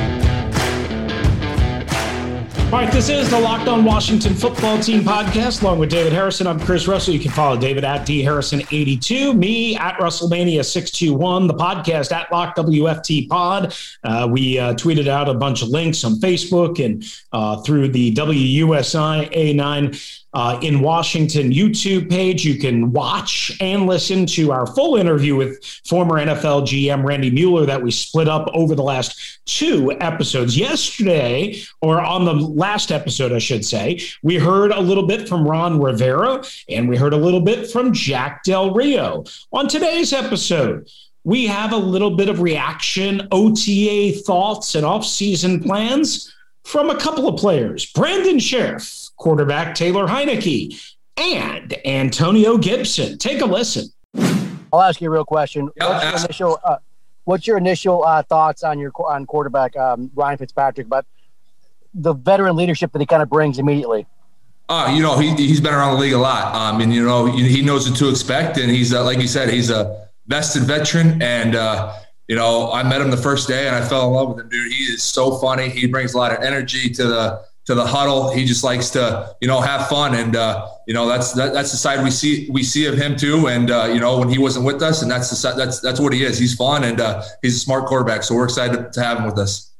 All 2.64 2.80
right, 2.80 2.92
this 2.92 3.08
is 3.08 3.30
the 3.30 3.38
Locked 3.38 3.68
On 3.68 3.84
Washington 3.84 4.34
Football 4.34 4.80
Team 4.80 5.02
podcast, 5.02 5.62
along 5.62 5.78
with 5.78 5.90
David 5.90 6.12
Harrison. 6.12 6.48
I'm 6.48 6.58
Chris 6.58 6.88
Russell. 6.88 7.14
You 7.14 7.20
can 7.20 7.30
follow 7.30 7.56
David 7.56 7.84
at 7.84 8.04
D 8.04 8.20
Harrison82, 8.20 9.36
me 9.36 9.76
at 9.76 9.96
Russellmania621, 9.98 11.46
the 11.46 11.54
podcast 11.54 12.10
at 12.10 12.32
Lock 12.32 12.56
WFT 12.56 13.28
Pod. 13.28 13.72
Uh, 14.02 14.26
we 14.28 14.58
uh, 14.58 14.74
tweeted 14.74 15.06
out 15.06 15.28
a 15.28 15.34
bunch 15.34 15.62
of 15.62 15.68
links 15.68 16.02
on 16.02 16.14
Facebook 16.14 16.84
and 16.84 17.04
uh, 17.32 17.62
through 17.62 17.88
the 17.88 18.12
WUSA9 18.14 20.23
uh, 20.34 20.58
in 20.62 20.80
Washington 20.80 21.50
YouTube 21.50 22.10
page. 22.10 22.44
You 22.44 22.58
can 22.58 22.92
watch 22.92 23.56
and 23.60 23.86
listen 23.86 24.26
to 24.26 24.52
our 24.52 24.66
full 24.66 24.96
interview 24.96 25.36
with 25.36 25.64
former 25.86 26.16
NFL 26.16 26.66
GM 26.66 27.04
Randy 27.04 27.30
Mueller 27.30 27.64
that 27.66 27.82
we 27.82 27.90
split 27.90 28.28
up 28.28 28.50
over 28.52 28.74
the 28.74 28.82
last 28.82 29.40
two 29.46 29.92
episodes. 30.00 30.56
Yesterday, 30.56 31.62
or 31.80 32.00
on 32.00 32.24
the 32.24 32.34
last 32.34 32.90
episode, 32.90 33.32
I 33.32 33.38
should 33.38 33.64
say, 33.64 34.00
we 34.22 34.36
heard 34.36 34.72
a 34.72 34.80
little 34.80 35.06
bit 35.06 35.28
from 35.28 35.46
Ron 35.46 35.80
Rivera 35.80 36.42
and 36.68 36.88
we 36.88 36.96
heard 36.96 37.12
a 37.12 37.18
little 37.18 37.40
bit 37.40 37.70
from 37.70 37.92
Jack 37.92 38.42
Del 38.42 38.74
Rio. 38.74 39.24
On 39.52 39.68
today's 39.68 40.12
episode, 40.12 40.88
we 41.22 41.46
have 41.46 41.72
a 41.72 41.76
little 41.76 42.10
bit 42.10 42.28
of 42.28 42.42
reaction, 42.42 43.26
OTA 43.32 44.12
thoughts, 44.26 44.74
and 44.74 44.84
off-season 44.84 45.62
plans 45.62 46.34
from 46.64 46.90
a 46.90 46.98
couple 46.98 47.28
of 47.28 47.38
players. 47.38 47.86
Brandon 47.92 48.36
Scherff 48.36 49.03
quarterback 49.16 49.74
Taylor 49.74 50.06
Heinicke, 50.06 50.94
and 51.16 51.74
Antonio 51.86 52.58
Gibson. 52.58 53.18
Take 53.18 53.40
a 53.40 53.46
listen. 53.46 53.88
I'll 54.72 54.82
ask 54.82 55.00
you 55.00 55.08
a 55.08 55.10
real 55.10 55.24
question. 55.24 55.70
what's 55.76 56.04
your 56.04 56.16
initial, 56.16 56.60
uh, 56.64 56.76
what's 57.24 57.46
your 57.46 57.56
initial 57.58 58.04
uh, 58.04 58.22
thoughts 58.22 58.62
on 58.62 58.78
your 58.78 58.92
on 59.06 59.26
quarterback 59.26 59.76
um, 59.76 60.10
Ryan 60.14 60.38
Fitzpatrick, 60.38 60.88
but 60.88 61.06
the 61.94 62.12
veteran 62.12 62.56
leadership 62.56 62.92
that 62.92 62.98
he 62.98 63.06
kind 63.06 63.22
of 63.22 63.28
brings 63.28 63.58
immediately? 63.58 64.06
Uh, 64.68 64.92
you 64.94 65.02
know, 65.02 65.18
he, 65.18 65.34
he's 65.34 65.60
been 65.60 65.74
around 65.74 65.94
the 65.94 66.00
league 66.00 66.14
a 66.14 66.18
lot. 66.18 66.54
Um, 66.54 66.80
and, 66.80 66.92
you 66.92 67.04
know, 67.04 67.26
he 67.26 67.62
knows 67.62 67.88
what 67.88 67.98
to 67.98 68.08
expect. 68.08 68.56
And 68.56 68.70
he's, 68.70 68.94
uh, 68.94 69.04
like 69.04 69.18
you 69.18 69.28
said, 69.28 69.50
he's 69.50 69.70
a 69.70 70.08
vested 70.26 70.62
veteran. 70.62 71.20
And, 71.20 71.54
uh, 71.54 71.94
you 72.28 72.36
know, 72.36 72.72
I 72.72 72.82
met 72.82 73.02
him 73.02 73.10
the 73.10 73.16
first 73.18 73.46
day 73.46 73.66
and 73.66 73.76
I 73.76 73.86
fell 73.86 74.08
in 74.08 74.14
love 74.14 74.30
with 74.30 74.40
him, 74.40 74.48
dude. 74.48 74.72
He 74.72 74.84
is 74.84 75.02
so 75.02 75.36
funny. 75.38 75.68
He 75.68 75.86
brings 75.86 76.14
a 76.14 76.18
lot 76.18 76.32
of 76.32 76.42
energy 76.42 76.88
to 76.90 77.04
the 77.04 77.44
to 77.66 77.74
the 77.74 77.86
huddle. 77.86 78.30
He 78.32 78.44
just 78.44 78.62
likes 78.62 78.90
to, 78.90 79.34
you 79.40 79.48
know, 79.48 79.60
have 79.60 79.88
fun, 79.88 80.14
and 80.14 80.36
uh, 80.36 80.68
you 80.86 80.94
know 80.94 81.08
that's 81.08 81.32
that, 81.32 81.52
that's 81.52 81.70
the 81.70 81.76
side 81.76 82.02
we 82.04 82.10
see 82.10 82.48
we 82.50 82.62
see 82.62 82.86
of 82.86 82.96
him 82.96 83.16
too. 83.16 83.48
And 83.48 83.70
uh, 83.70 83.90
you 83.92 84.00
know 84.00 84.18
when 84.18 84.28
he 84.28 84.38
wasn't 84.38 84.66
with 84.66 84.82
us, 84.82 85.02
and 85.02 85.10
that's 85.10 85.30
the 85.30 85.54
that's 85.56 85.80
that's 85.80 86.00
what 86.00 86.12
he 86.12 86.24
is. 86.24 86.38
He's 86.38 86.54
fun 86.54 86.84
and 86.84 87.00
uh, 87.00 87.22
he's 87.42 87.56
a 87.56 87.60
smart 87.60 87.86
quarterback. 87.86 88.22
So 88.22 88.34
we're 88.34 88.44
excited 88.44 88.92
to 88.92 89.02
have 89.02 89.18
him 89.18 89.24
with 89.26 89.38
us. 89.38 89.74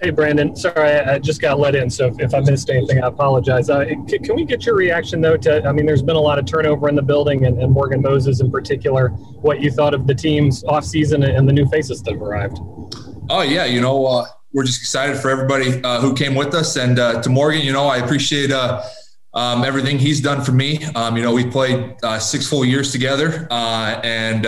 Hey, 0.00 0.10
Brandon. 0.10 0.54
Sorry, 0.54 0.92
I 0.92 1.18
just 1.18 1.40
got 1.40 1.58
let 1.58 1.74
in, 1.74 1.90
so 1.90 2.06
if, 2.06 2.20
if 2.20 2.32
I 2.32 2.38
missed 2.38 2.70
anything, 2.70 3.02
I 3.02 3.08
apologize. 3.08 3.68
Uh, 3.68 3.84
can, 3.84 4.22
can, 4.22 4.36
we 4.36 4.44
get 4.44 4.64
your 4.64 4.76
reaction, 4.76 5.20
though, 5.20 5.36
to, 5.38 5.66
I 5.66 5.72
mean, 5.72 5.86
there's 5.86 6.04
been 6.04 6.14
a 6.14 6.20
lot 6.20 6.38
of 6.38 6.46
turnover 6.46 6.88
in 6.88 6.94
the 6.94 7.02
building, 7.02 7.46
and, 7.46 7.60
and 7.60 7.72
Morgan 7.72 8.00
Moses 8.00 8.40
in 8.40 8.48
particular, 8.48 9.08
what 9.08 9.60
you 9.60 9.72
thought 9.72 9.94
of 9.94 10.06
the 10.06 10.14
team's 10.14 10.62
offseason 10.62 11.28
and 11.28 11.48
the 11.48 11.52
new 11.52 11.66
faces 11.66 12.00
that 12.04 12.12
have 12.12 12.22
arrived? 12.22 12.58
Oh, 13.28 13.42
yeah. 13.42 13.64
You 13.64 13.80
know, 13.80 14.06
uh, 14.06 14.26
we're 14.52 14.64
just 14.64 14.80
excited 14.80 15.18
for 15.18 15.30
everybody 15.30 15.82
uh, 15.82 16.00
who 16.00 16.14
came 16.14 16.34
with 16.34 16.54
us. 16.54 16.76
And 16.76 16.98
uh, 16.98 17.22
to 17.22 17.30
Morgan, 17.30 17.62
you 17.62 17.72
know, 17.72 17.86
I 17.86 17.98
appreciate 17.98 18.50
uh, 18.50 18.82
um, 19.34 19.64
everything 19.64 19.98
he's 19.98 20.20
done 20.20 20.42
for 20.42 20.52
me. 20.52 20.84
Um, 20.94 21.16
you 21.16 21.22
know, 21.22 21.32
we 21.32 21.46
played 21.46 21.96
uh, 22.02 22.18
six 22.18 22.48
full 22.48 22.64
years 22.64 22.92
together, 22.92 23.46
and 23.50 24.42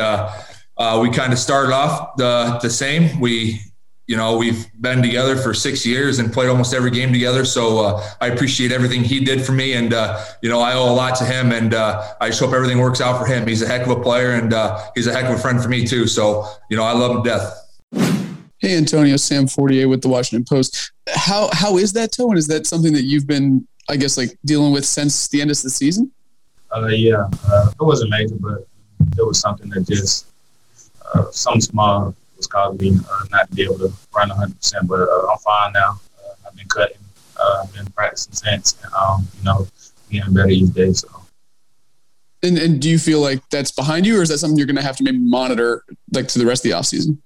we 1.00 1.10
kind 1.10 1.32
of 1.32 1.38
started 1.38 1.72
off 1.72 2.16
the, 2.16 2.58
the 2.62 2.70
same. 2.70 3.20
We 3.20 3.60
you 4.10 4.16
know, 4.16 4.36
we've 4.36 4.66
been 4.80 5.02
together 5.02 5.36
for 5.36 5.54
six 5.54 5.86
years 5.86 6.18
and 6.18 6.32
played 6.32 6.48
almost 6.48 6.74
every 6.74 6.90
game 6.90 7.12
together. 7.12 7.44
So 7.44 7.78
uh, 7.78 8.04
I 8.20 8.26
appreciate 8.26 8.72
everything 8.72 9.04
he 9.04 9.24
did 9.24 9.40
for 9.40 9.52
me, 9.52 9.74
and 9.74 9.94
uh, 9.94 10.24
you 10.42 10.50
know, 10.50 10.58
I 10.58 10.74
owe 10.74 10.92
a 10.92 10.92
lot 10.92 11.14
to 11.18 11.24
him. 11.24 11.52
And 11.52 11.74
uh, 11.74 12.14
I 12.20 12.26
just 12.30 12.40
hope 12.40 12.52
everything 12.52 12.78
works 12.78 13.00
out 13.00 13.20
for 13.20 13.26
him. 13.26 13.46
He's 13.46 13.62
a 13.62 13.68
heck 13.68 13.82
of 13.82 13.90
a 13.96 14.02
player, 14.02 14.32
and 14.32 14.52
uh, 14.52 14.84
he's 14.96 15.06
a 15.06 15.12
heck 15.12 15.26
of 15.26 15.38
a 15.38 15.38
friend 15.38 15.62
for 15.62 15.68
me 15.68 15.86
too. 15.86 16.08
So 16.08 16.44
you 16.68 16.76
know, 16.76 16.82
I 16.82 16.90
love 16.90 17.18
him 17.18 17.22
to 17.22 17.30
death. 17.30 17.69
Hey, 18.60 18.76
Antonio, 18.76 19.16
Sam 19.16 19.46
Fortier 19.46 19.88
with 19.88 20.02
the 20.02 20.08
Washington 20.08 20.44
Post. 20.44 20.92
How 21.08 21.48
how 21.52 21.78
is 21.78 21.92
that 21.94 22.12
tone? 22.12 22.36
Is 22.36 22.46
that 22.48 22.66
something 22.66 22.92
that 22.92 23.04
you've 23.04 23.26
been, 23.26 23.66
I 23.88 23.96
guess, 23.96 24.16
like 24.16 24.36
dealing 24.44 24.72
with 24.72 24.84
since 24.84 25.28
the 25.28 25.40
end 25.40 25.50
of 25.50 25.60
the 25.60 25.70
season? 25.70 26.12
Uh, 26.74 26.86
yeah, 26.86 27.26
uh, 27.48 27.70
it 27.72 27.82
wasn't 27.82 28.10
major, 28.10 28.36
but 28.38 28.66
it 29.18 29.26
was 29.26 29.40
something 29.40 29.68
that 29.70 29.88
just 29.88 30.26
some 31.32 31.60
small 31.60 32.14
was 32.36 32.46
causing 32.46 32.78
me 32.78 32.98
uh, 33.10 33.24
not 33.30 33.48
to 33.48 33.56
be 33.56 33.62
able 33.62 33.78
to 33.78 33.92
run 34.14 34.30
100%. 34.30 34.86
But 34.86 35.00
uh, 35.00 35.30
I'm 35.30 35.38
fine 35.38 35.72
now. 35.72 36.00
Uh, 36.18 36.32
I've 36.46 36.56
been 36.56 36.68
cutting, 36.68 36.96
uh, 37.38 37.66
been 37.66 37.86
practicing 37.92 38.32
since, 38.32 38.76
and, 38.82 38.92
um, 38.94 39.26
you 39.38 39.44
know, 39.44 39.66
getting 40.10 40.34
better 40.34 40.48
each 40.48 40.72
day. 40.72 40.92
So. 40.92 41.08
And, 42.42 42.58
and 42.58 42.80
do 42.80 42.88
you 42.88 42.98
feel 42.98 43.20
like 43.20 43.46
that's 43.50 43.70
behind 43.70 44.06
you, 44.06 44.18
or 44.18 44.22
is 44.22 44.30
that 44.30 44.38
something 44.38 44.56
you're 44.56 44.66
going 44.66 44.76
to 44.76 44.82
have 44.82 44.96
to 44.96 45.04
maybe 45.04 45.18
monitor 45.18 45.84
like 46.12 46.28
to 46.28 46.38
the 46.38 46.46
rest 46.46 46.64
of 46.64 46.70
the 46.70 46.76
offseason? 46.76 47.18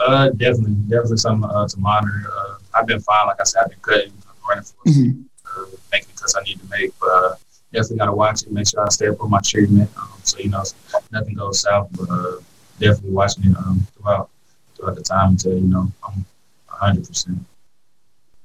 Uh, 0.00 0.28
definitely, 0.30 0.74
definitely 0.88 1.16
something 1.16 1.48
uh, 1.48 1.66
to 1.66 1.78
monitor. 1.78 2.30
Uh, 2.36 2.54
I've 2.74 2.86
been 2.86 3.00
fine. 3.00 3.26
Like 3.26 3.40
I 3.40 3.44
said, 3.44 3.62
I've 3.64 3.70
been 3.70 3.78
cutting, 3.80 4.12
I'm 4.28 4.48
running 4.48 4.64
for 4.64 4.90
mm-hmm. 4.90 5.22
uh, 5.46 5.66
making 5.92 6.14
cuts 6.16 6.34
I 6.36 6.42
need 6.42 6.60
to 6.60 6.66
make, 6.68 6.92
but 7.00 7.08
uh, 7.08 7.34
definitely 7.72 7.98
got 7.98 8.06
to 8.06 8.12
watch 8.12 8.42
it, 8.42 8.52
make 8.52 8.68
sure 8.68 8.84
I 8.84 8.88
stay 8.88 9.08
up 9.08 9.20
on 9.20 9.30
my 9.30 9.40
treatment, 9.40 9.90
um, 9.96 10.08
so 10.22 10.38
you 10.38 10.50
know 10.50 10.64
nothing 11.12 11.34
goes 11.34 11.60
south. 11.60 11.88
But 11.92 12.10
uh, 12.10 12.36
definitely 12.78 13.12
watching 13.12 13.50
it 13.50 13.56
um, 13.56 13.86
throughout 13.96 14.30
throughout 14.76 14.96
the 14.96 15.02
time 15.02 15.30
until 15.30 15.54
you 15.54 15.68
know 15.68 15.90
I'm 16.06 16.24
100. 16.68 17.06
percent 17.06 17.38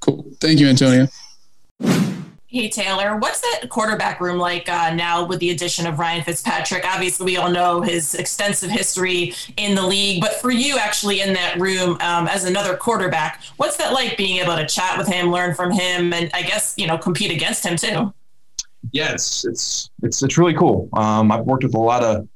Cool. 0.00 0.24
Thank 0.40 0.60
you, 0.60 0.68
Antonio. 0.68 1.08
Hey 2.52 2.68
Taylor, 2.68 3.16
what's 3.16 3.40
that 3.42 3.68
quarterback 3.68 4.20
room 4.20 4.36
like 4.36 4.68
uh, 4.68 4.92
now 4.92 5.24
with 5.24 5.38
the 5.38 5.50
addition 5.50 5.86
of 5.86 6.00
Ryan 6.00 6.24
Fitzpatrick? 6.24 6.84
Obviously, 6.84 7.24
we 7.24 7.36
all 7.36 7.48
know 7.48 7.80
his 7.80 8.16
extensive 8.16 8.70
history 8.70 9.34
in 9.56 9.76
the 9.76 9.86
league, 9.86 10.20
but 10.20 10.32
for 10.40 10.50
you 10.50 10.76
actually 10.76 11.20
in 11.20 11.32
that 11.34 11.60
room 11.60 11.90
um, 12.00 12.26
as 12.26 12.46
another 12.46 12.76
quarterback, 12.76 13.44
what's 13.58 13.76
that 13.76 13.92
like 13.92 14.16
being 14.16 14.38
able 14.38 14.56
to 14.56 14.66
chat 14.66 14.98
with 14.98 15.06
him, 15.06 15.30
learn 15.30 15.54
from 15.54 15.70
him, 15.70 16.12
and 16.12 16.28
I 16.34 16.42
guess 16.42 16.74
you 16.76 16.88
know 16.88 16.98
compete 16.98 17.30
against 17.30 17.64
him 17.64 17.76
too? 17.76 18.12
Yeah, 18.90 19.12
it's 19.12 19.44
it's 19.44 19.90
it's, 20.02 20.20
it's 20.20 20.36
really 20.36 20.54
cool. 20.54 20.88
Um, 20.94 21.30
I've 21.30 21.44
worked 21.44 21.62
with 21.62 21.74
a 21.74 21.78
lot 21.78 22.02
of 22.02 22.28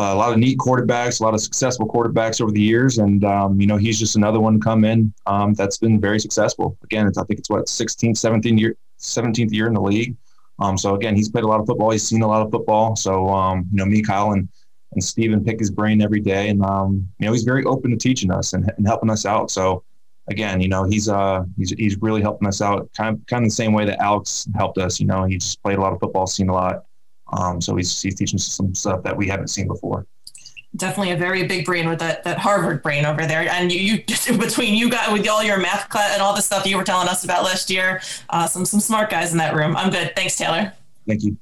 uh, 0.00 0.10
a 0.12 0.16
lot 0.16 0.32
of 0.32 0.38
neat 0.38 0.58
quarterbacks, 0.58 1.20
a 1.20 1.22
lot 1.22 1.32
of 1.32 1.40
successful 1.40 1.86
quarterbacks 1.86 2.40
over 2.40 2.50
the 2.50 2.60
years, 2.60 2.98
and 2.98 3.24
um, 3.24 3.60
you 3.60 3.68
know 3.68 3.76
he's 3.76 4.00
just 4.00 4.16
another 4.16 4.40
one 4.40 4.54
to 4.54 4.58
come 4.58 4.84
in 4.84 5.14
um, 5.26 5.54
that's 5.54 5.76
been 5.76 6.00
very 6.00 6.18
successful. 6.18 6.76
Again, 6.82 7.06
I 7.06 7.22
think 7.22 7.38
it's 7.38 7.48
what 7.48 7.66
16th, 7.66 8.16
17th 8.16 8.58
year, 8.58 8.74
17th 8.98 9.52
year 9.52 9.66
in 9.66 9.74
the 9.74 9.80
league. 9.80 10.16
Um, 10.58 10.78
so 10.78 10.94
again, 10.94 11.16
he's 11.16 11.28
played 11.28 11.44
a 11.44 11.48
lot 11.48 11.60
of 11.60 11.66
football. 11.66 11.90
He's 11.90 12.06
seen 12.06 12.22
a 12.22 12.28
lot 12.28 12.42
of 12.44 12.50
football. 12.50 12.96
So 12.96 13.28
um, 13.28 13.68
you 13.72 13.78
know, 13.78 13.86
me, 13.86 14.02
Kyle, 14.02 14.32
and 14.32 14.48
and 14.92 15.02
Steven 15.02 15.44
pick 15.44 15.58
his 15.58 15.70
brain 15.70 16.00
every 16.00 16.20
day, 16.20 16.48
and 16.48 16.64
um, 16.64 17.08
you 17.18 17.26
know 17.26 17.32
he's 17.32 17.42
very 17.42 17.64
open 17.64 17.90
to 17.90 17.96
teaching 17.96 18.30
us 18.30 18.52
and, 18.52 18.70
and 18.76 18.86
helping 18.86 19.10
us 19.10 19.26
out. 19.26 19.50
So 19.50 19.82
again, 20.28 20.60
you 20.60 20.68
know 20.68 20.84
he's 20.84 21.08
uh 21.08 21.44
he's 21.56 21.70
he's 21.70 21.96
really 22.00 22.22
helping 22.22 22.48
us 22.48 22.60
out, 22.60 22.88
kind 22.96 23.16
of 23.16 23.26
kind 23.26 23.44
of 23.44 23.50
the 23.50 23.54
same 23.54 23.72
way 23.72 23.84
that 23.84 24.00
Alex 24.00 24.48
helped 24.54 24.78
us. 24.78 25.00
You 25.00 25.06
know, 25.06 25.24
he 25.24 25.38
just 25.38 25.62
played 25.62 25.78
a 25.78 25.80
lot 25.80 25.92
of 25.92 26.00
football, 26.00 26.26
seen 26.26 26.48
a 26.48 26.52
lot. 26.52 26.84
Um, 27.32 27.60
so 27.60 27.74
he's, 27.74 28.00
he's 28.00 28.14
teaching 28.14 28.36
us 28.36 28.44
some 28.44 28.74
stuff 28.74 29.02
that 29.02 29.16
we 29.16 29.26
haven't 29.26 29.48
seen 29.48 29.66
before. 29.66 30.06
Definitely 30.76 31.12
a 31.12 31.16
very 31.16 31.46
big 31.46 31.64
brain 31.64 31.88
with 31.88 32.00
that, 32.00 32.24
that 32.24 32.38
Harvard 32.38 32.82
brain 32.82 33.04
over 33.04 33.26
there. 33.26 33.48
And 33.48 33.70
you, 33.70 34.02
you 34.08 34.38
between 34.38 34.74
you 34.74 34.90
got 34.90 35.12
with 35.12 35.28
all 35.28 35.42
your 35.42 35.58
math 35.58 35.88
class 35.88 36.12
and 36.14 36.22
all 36.22 36.34
the 36.34 36.42
stuff 36.42 36.66
you 36.66 36.76
were 36.76 36.84
telling 36.84 37.08
us 37.08 37.24
about 37.24 37.44
last 37.44 37.70
year, 37.70 38.00
uh, 38.30 38.46
some 38.46 38.64
some 38.64 38.80
smart 38.80 39.10
guys 39.10 39.32
in 39.32 39.38
that 39.38 39.54
room. 39.54 39.76
I'm 39.76 39.90
good. 39.90 40.14
Thanks, 40.16 40.36
Taylor. 40.36 40.72
Thank 41.06 41.22
you. 41.22 41.36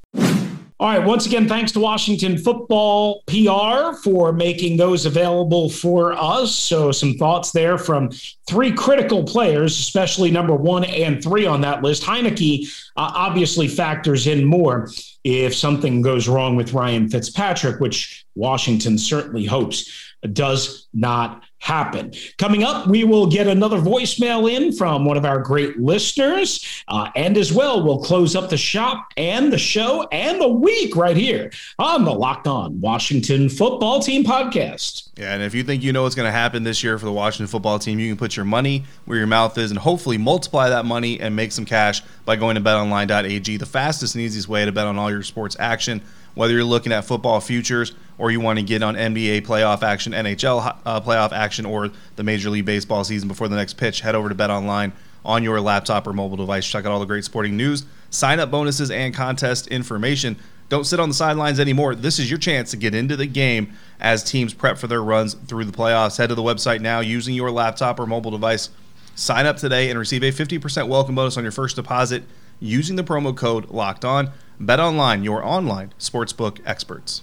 All 0.83 0.89
right. 0.89 1.07
Once 1.07 1.27
again, 1.27 1.47
thanks 1.47 1.71
to 1.73 1.79
Washington 1.79 2.37
Football 2.37 3.23
PR 3.29 3.97
for 4.03 4.33
making 4.33 4.79
those 4.79 5.07
available 5.07 5.71
for 5.71 6.13
us. 6.13 6.53
So, 6.57 6.91
some 6.91 7.15
thoughts 7.15 7.53
there 7.53 7.79
from 7.79 8.11
three 8.49 8.73
critical 8.73 9.23
players, 9.23 9.79
especially 9.79 10.33
number 10.33 10.57
one 10.57 10.83
and 10.83 11.23
three 11.23 11.47
on 11.47 11.61
that 11.61 11.85
list. 11.85 12.03
Heinicke 12.03 12.67
uh, 12.97 13.13
obviously 13.15 13.69
factors 13.69 14.27
in 14.27 14.45
more 14.45 14.91
if 15.23 15.55
something 15.55 16.03
goes 16.03 16.27
wrong 16.27 16.57
with 16.57 16.73
Ryan 16.73 17.09
Fitzpatrick, 17.09 17.79
which 17.79 18.27
Washington 18.35 18.99
certainly 18.99 19.45
hopes 19.45 19.89
does 20.33 20.89
not 20.93 21.45
happen. 21.63 22.13
Coming 22.39 22.65
up, 22.65 22.89
we 22.89 23.05
will 23.05 23.29
get 23.29 23.47
another 23.47 23.79
voicemail 23.79 24.51
in 24.51 24.73
from 24.73 25.05
one 25.05 25.17
of 25.17 25.25
our 25.25 25.39
great 25.39 25.79
listeners. 25.79 26.83
Uh, 26.89 27.09
and 27.15 27.39
as 27.39 27.53
well, 27.53 27.85
we'll 27.85 28.03
close 28.03 28.35
up 28.35 28.51
the 28.51 28.57
shop 28.57 29.13
and 29.17 29.53
the 29.53 29.59
show 29.59 30.09
and 30.11 30.41
the 30.41 30.49
week 30.49 30.97
right 30.97 31.17
here 31.17 31.53
on 31.79 32.05
the 32.05 32.13
Locked 32.13 32.49
On 32.49 32.81
Washington 32.81 33.49
Football 33.49 34.01
Team 34.01 34.25
podcast. 34.25 35.11
Yeah, 35.17 35.35
and 35.35 35.43
if 35.43 35.55
you 35.55 35.63
think 35.63 35.85
you 35.85 35.93
know 35.93 36.03
what's 36.03 36.17
going 36.17 36.27
to 36.27 36.33
happen 36.33 36.65
this 36.65 36.83
year 36.83 36.99
for 36.99 37.05
the 37.05 37.13
Washington 37.13 37.47
football 37.47 37.79
team, 37.79 38.01
you 38.01 38.11
can 38.11 38.19
put 38.19 38.35
your 38.35 38.45
money 38.45 38.83
where 39.05 39.19
your 39.19 39.29
mouth 39.29 39.57
is 39.57 39.71
and 39.71 39.79
hopefully 39.79 40.19
multiply 40.19 40.69
that 40.69 40.85
money 40.85 41.21
and 41.21 41.37
make 41.37 41.53
some 41.53 41.65
cash 41.65 42.03
by 42.25 42.35
going 42.35 42.57
to 42.57 42.61
betonline.ag, 42.61 43.57
the 43.57 43.67
fastest 43.67 44.17
and 44.17 44.25
easiest 44.25 44.49
way 44.49 44.65
to 44.65 44.73
bet 44.73 44.87
on 44.87 44.99
all 44.99 45.13
your 45.13 45.23
sports 45.23 45.57
action 45.61 46.03
whether 46.35 46.55
you're 46.55 46.65
looking 46.65 46.93
at 46.93 47.05
football 47.05 47.41
futures 47.41 47.93
or 48.23 48.31
you 48.31 48.39
want 48.39 48.57
to 48.57 48.65
get 48.65 48.85
on 48.85 48.95
NBA 48.95 49.45
playoff 49.45 49.83
action, 49.83 50.13
NHL 50.13 50.79
uh, 50.87 51.01
playoff 51.01 51.33
action, 51.33 51.67
or 51.67 51.91
the 52.15 52.23
Major 52.23 52.51
League 52.51 52.65
Baseball 52.65 53.03
season 53.03 53.27
before 53.27 53.49
the 53.49 53.57
next 53.57 53.75
pitch, 53.75 54.01
head 54.01 54.15
over 54.15 54.29
to 54.29 54.35
Bet 54.37 54.49
Online 54.49 54.93
on 55.25 55.43
your 55.43 55.61
laptop 55.61 56.07
or 56.07 56.13
mobile 56.13 56.37
device. 56.37 56.65
Check 56.65 56.87
out 56.87 56.93
all 56.93 57.01
the 57.01 57.05
great 57.05 57.25
sporting 57.25 57.57
news, 57.57 57.85
sign 58.11 58.39
up 58.39 58.49
bonuses, 58.49 58.93
and 58.93 59.13
contest 59.13 59.67
information. 59.67 60.37
Don't 60.69 60.85
sit 60.85 61.01
on 61.01 61.09
the 61.09 61.17
sidelines 61.17 61.59
anymore. 61.59 61.97
This 61.97 62.21
is 62.21 62.31
your 62.31 62.39
chance 62.39 62.71
to 62.71 62.77
get 62.77 62.95
into 62.95 63.17
the 63.17 63.27
game 63.27 63.73
as 63.99 64.23
teams 64.23 64.55
prep 64.55 64.79
for 64.79 64.87
their 64.87 65.03
runs 65.03 65.35
through 65.35 65.65
the 65.65 65.73
playoffs. 65.73 66.17
Head 66.17 66.29
to 66.29 66.37
the 66.37 66.43
website 66.43 66.81
now 66.81 67.01
using 67.01 67.35
your 67.35 67.51
laptop 67.51 67.99
or 67.99 68.07
mobile 68.07 68.31
device. 68.31 68.71
Sign 69.17 69.47
up 69.47 69.57
today 69.57 69.91
and 69.91 69.99
receive 69.99 70.23
a 70.23 70.31
50% 70.31 70.87
welcome 70.87 71.17
bonus 71.17 71.37
on 71.37 71.43
your 71.43 71.51
first 71.51 71.75
deposit 71.75 72.23
using 72.61 72.95
the 72.95 73.03
promo 73.03 73.37
code 73.37 73.69
Locked 73.71 74.05
On. 74.05 74.31
Bet 74.61 74.79
online, 74.79 75.25
your 75.25 75.45
online 75.45 75.93
sportsbook 75.99 76.61
experts. 76.65 77.23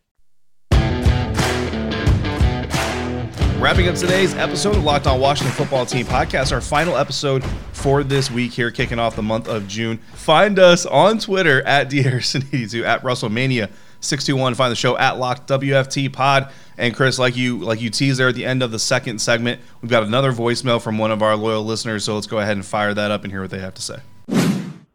Wrapping 3.61 3.87
up 3.87 3.93
today's 3.93 4.33
episode 4.33 4.75
of 4.75 4.83
Locked 4.83 5.05
On 5.05 5.19
Washington 5.19 5.53
Football 5.55 5.85
Team 5.85 6.07
podcast, 6.07 6.51
our 6.51 6.61
final 6.61 6.97
episode 6.97 7.45
for 7.73 8.03
this 8.03 8.31
week 8.31 8.51
here, 8.51 8.71
kicking 8.71 8.97
off 8.97 9.15
the 9.15 9.21
month 9.21 9.47
of 9.47 9.67
June. 9.67 9.99
Find 10.15 10.57
us 10.57 10.87
on 10.87 11.19
Twitter 11.19 11.61
at 11.61 11.87
DHarrison82, 11.87 12.83
at 12.83 13.03
Russellmania621. 13.03 14.55
Find 14.55 14.71
the 14.71 14.75
show 14.75 14.97
at 14.97 15.19
Locked 15.19 15.47
WFT 15.47 16.11
Pod. 16.11 16.51
And 16.79 16.95
Chris, 16.95 17.19
like 17.19 17.37
you 17.37 17.59
like 17.59 17.79
you 17.79 17.91
teased 17.91 18.19
there 18.19 18.29
at 18.29 18.35
the 18.35 18.47
end 18.47 18.63
of 18.63 18.71
the 18.71 18.79
second 18.79 19.21
segment, 19.21 19.61
we've 19.83 19.91
got 19.91 20.01
another 20.01 20.33
voicemail 20.33 20.81
from 20.81 20.97
one 20.97 21.11
of 21.11 21.21
our 21.21 21.35
loyal 21.35 21.63
listeners. 21.63 22.03
So 22.03 22.15
let's 22.15 22.25
go 22.25 22.39
ahead 22.39 22.57
and 22.57 22.65
fire 22.65 22.95
that 22.95 23.11
up 23.11 23.23
and 23.23 23.31
hear 23.31 23.41
what 23.41 23.51
they 23.51 23.59
have 23.59 23.75
to 23.75 23.81
say. 23.83 23.99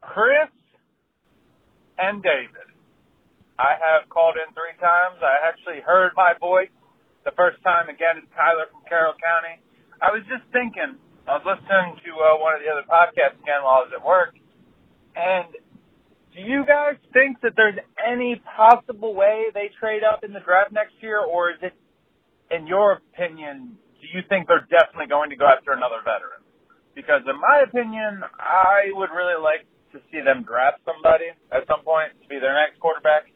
Chris 0.00 0.50
and 1.98 2.20
David. 2.20 2.50
I 3.60 3.76
have 3.92 4.08
called 4.08 4.34
in 4.34 4.52
three 4.54 4.76
times. 4.80 5.22
I 5.22 5.46
actually 5.46 5.82
heard 5.82 6.10
my 6.16 6.34
voice 6.40 6.68
the 7.26 7.34
first 7.34 7.58
time 7.66 7.90
again 7.90 8.22
it's 8.22 8.30
Tyler 8.38 8.70
from 8.70 8.86
Carroll 8.86 9.18
County. 9.18 9.58
I 9.98 10.14
was 10.14 10.22
just 10.30 10.46
thinking, 10.54 10.94
I 11.26 11.42
was 11.42 11.44
listening 11.44 11.98
to 12.06 12.10
uh, 12.14 12.38
one 12.38 12.54
of 12.54 12.62
the 12.62 12.70
other 12.70 12.86
podcasts 12.86 13.42
again 13.42 13.66
while 13.66 13.82
I 13.82 13.90
was 13.90 13.92
at 13.98 14.06
work, 14.06 14.38
and 15.18 15.50
do 16.30 16.38
you 16.38 16.62
guys 16.62 16.94
think 17.10 17.42
that 17.42 17.58
there's 17.58 17.80
any 17.98 18.38
possible 18.54 19.10
way 19.10 19.50
they 19.50 19.74
trade 19.80 20.06
up 20.06 20.22
in 20.22 20.30
the 20.30 20.40
draft 20.40 20.70
next 20.70 20.94
year, 21.02 21.18
or 21.18 21.50
is 21.50 21.58
it, 21.66 21.74
in 22.54 22.70
your 22.70 23.02
opinion, 23.02 23.74
do 23.98 24.06
you 24.06 24.22
think 24.28 24.46
they're 24.46 24.68
definitely 24.70 25.10
going 25.10 25.34
to 25.34 25.36
go 25.36 25.50
after 25.50 25.72
another 25.72 26.04
veteran? 26.06 26.46
Because 26.94 27.26
in 27.26 27.40
my 27.40 27.64
opinion, 27.66 28.22
I 28.38 28.92
would 28.92 29.10
really 29.10 29.40
like 29.40 29.66
to 29.96 29.98
see 30.12 30.20
them 30.20 30.44
draft 30.44 30.84
somebody 30.84 31.32
at 31.50 31.66
some 31.66 31.82
point 31.82 32.12
to 32.22 32.28
be 32.28 32.38
their 32.38 32.54
next 32.54 32.78
quarterback. 32.78 33.32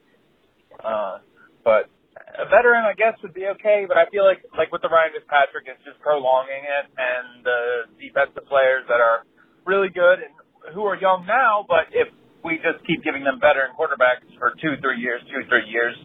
Uh, 0.77 1.25
but 1.65 1.89
a 2.37 2.45
veteran, 2.47 2.85
I 2.87 2.95
guess, 2.95 3.19
would 3.23 3.35
be 3.35 3.47
okay. 3.59 3.83
But 3.87 3.97
I 3.97 4.07
feel 4.07 4.23
like, 4.23 4.43
like 4.55 4.71
with 4.71 4.81
the 4.81 4.91
Ryan 4.91 5.11
Fitzpatrick, 5.15 5.67
it's 5.67 5.83
just 5.83 5.99
prolonging 5.99 6.63
it, 6.63 6.85
and 6.95 7.43
the 7.43 7.59
defensive 7.99 8.47
players 8.47 8.87
that 8.87 9.03
are 9.03 9.27
really 9.65 9.89
good 9.89 10.23
and 10.23 10.33
who 10.73 10.85
are 10.85 10.95
young 10.95 11.25
now, 11.25 11.65
but 11.65 11.89
if 11.91 12.07
we 12.45 12.57
just 12.61 12.85
keep 12.85 13.03
giving 13.03 13.23
them 13.25 13.41
veteran 13.41 13.73
quarterbacks 13.73 14.25
for 14.37 14.53
two, 14.61 14.77
three 14.81 15.01
years, 15.01 15.21
two, 15.29 15.41
three 15.49 15.65
years, 15.69 15.97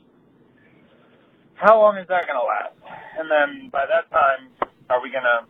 how 1.57 1.81
long 1.81 1.97
is 1.97 2.09
that 2.09 2.29
going 2.29 2.37
to 2.37 2.45
last? 2.45 2.77
And 3.17 3.29
then 3.29 3.49
by 3.73 3.89
that 3.89 4.09
time, 4.13 4.53
are 4.93 5.01
we 5.01 5.09
going 5.09 5.25
to? 5.25 5.49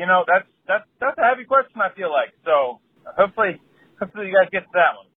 You 0.00 0.08
know, 0.08 0.24
that's 0.24 0.48
that's 0.64 0.88
that's 0.96 1.18
a 1.20 1.26
heavy 1.28 1.44
question. 1.44 1.76
I 1.76 1.92
feel 1.92 2.08
like 2.08 2.32
so. 2.44 2.80
Hopefully, 3.04 3.60
hopefully 4.00 4.32
you 4.32 4.34
guys 4.36 4.48
get 4.48 4.64
to 4.64 4.72
that 4.72 4.96
one. 4.96 5.07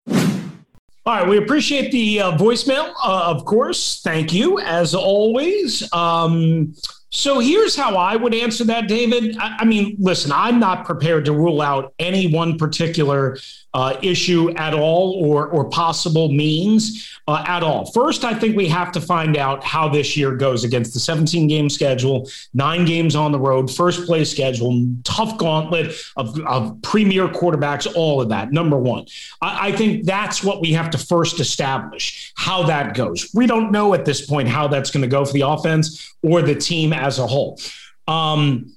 All 1.04 1.16
right, 1.16 1.28
we 1.28 1.40
appreciate 1.40 1.92
the 1.92 2.22
uh, 2.22 2.38
voicemail, 2.38 2.94
uh, 3.04 3.24
of 3.26 3.44
course. 3.46 4.02
Thank 4.04 4.32
you, 4.32 4.60
as 4.60 4.94
always. 4.94 5.92
Um, 5.92 6.76
so 7.14 7.40
here's 7.40 7.76
how 7.76 7.98
I 7.98 8.16
would 8.16 8.34
answer 8.34 8.64
that, 8.66 8.88
David. 8.88 9.38
I, 9.38 9.58
I, 9.60 9.66
mean, 9.66 9.98
listen, 10.00 10.32
I'm 10.32 10.60
not 10.60 10.86
prepared 10.86 11.26
to 11.26 11.34
rule 11.34 11.62
out 11.62 11.94
any 12.00 12.34
one 12.34 12.58
particular 12.58 13.38
uh, 13.74 13.98
issue 14.02 14.50
at 14.56 14.74
all 14.74 15.14
or, 15.24 15.48
or 15.48 15.70
possible 15.70 16.30
means 16.30 17.10
uh, 17.28 17.44
at 17.48 17.64
all. 17.64 17.92
First, 17.92 18.24
I 18.24 18.34
think 18.34 18.56
we 18.56 18.68
have 18.68 18.92
to 18.94 19.02
find 19.02 19.38
out 19.38 19.64
how 19.64 19.88
this 19.88 20.18
year 20.18 20.36
goes 20.36 20.64
against 20.64 20.94
the 20.94 21.00
17 21.00 21.48
game 21.48 21.70
schedule, 21.70 22.30
nine 22.54 22.86
games 22.86 23.16
on 23.16 23.32
the 23.32 23.40
road, 23.40 23.70
first 23.70 24.06
place 24.06 24.32
schedule, 24.32 24.88
tough 25.04 25.38
gauntlet 25.38 25.94
of, 26.18 26.38
of 26.42 26.82
premier 26.82 27.28
quarterbacks, 27.28 27.92
all 27.96 28.22
of 28.22 28.30
that. 28.30 28.52
Number 28.52 28.78
one, 28.78 29.06
I, 29.42 29.70
I 29.70 29.72
think 29.74 30.06
that's 30.06 30.44
what 30.44 30.62
we 30.62 30.72
have 30.74 30.90
to 30.92 30.98
first 30.98 31.40
establish 31.40 32.34
how 32.36 32.64
that 32.64 32.96
goes. 32.96 33.30
We 33.34 33.48
don't 33.48 33.72
know 33.72 33.94
at 33.94 34.06
this 34.06 34.26
point 34.26 34.48
how 34.48 34.68
that's 34.68 34.92
going 34.92 35.04
to 35.04 35.08
go 35.08 35.26
for 35.26 35.34
the 35.34 35.42
offense 35.42 36.16
or 36.24 36.42
the 36.42 36.56
team 36.56 36.94
as 36.94 37.20
a 37.20 37.28
whole. 37.28 37.60
Um, 38.08 38.76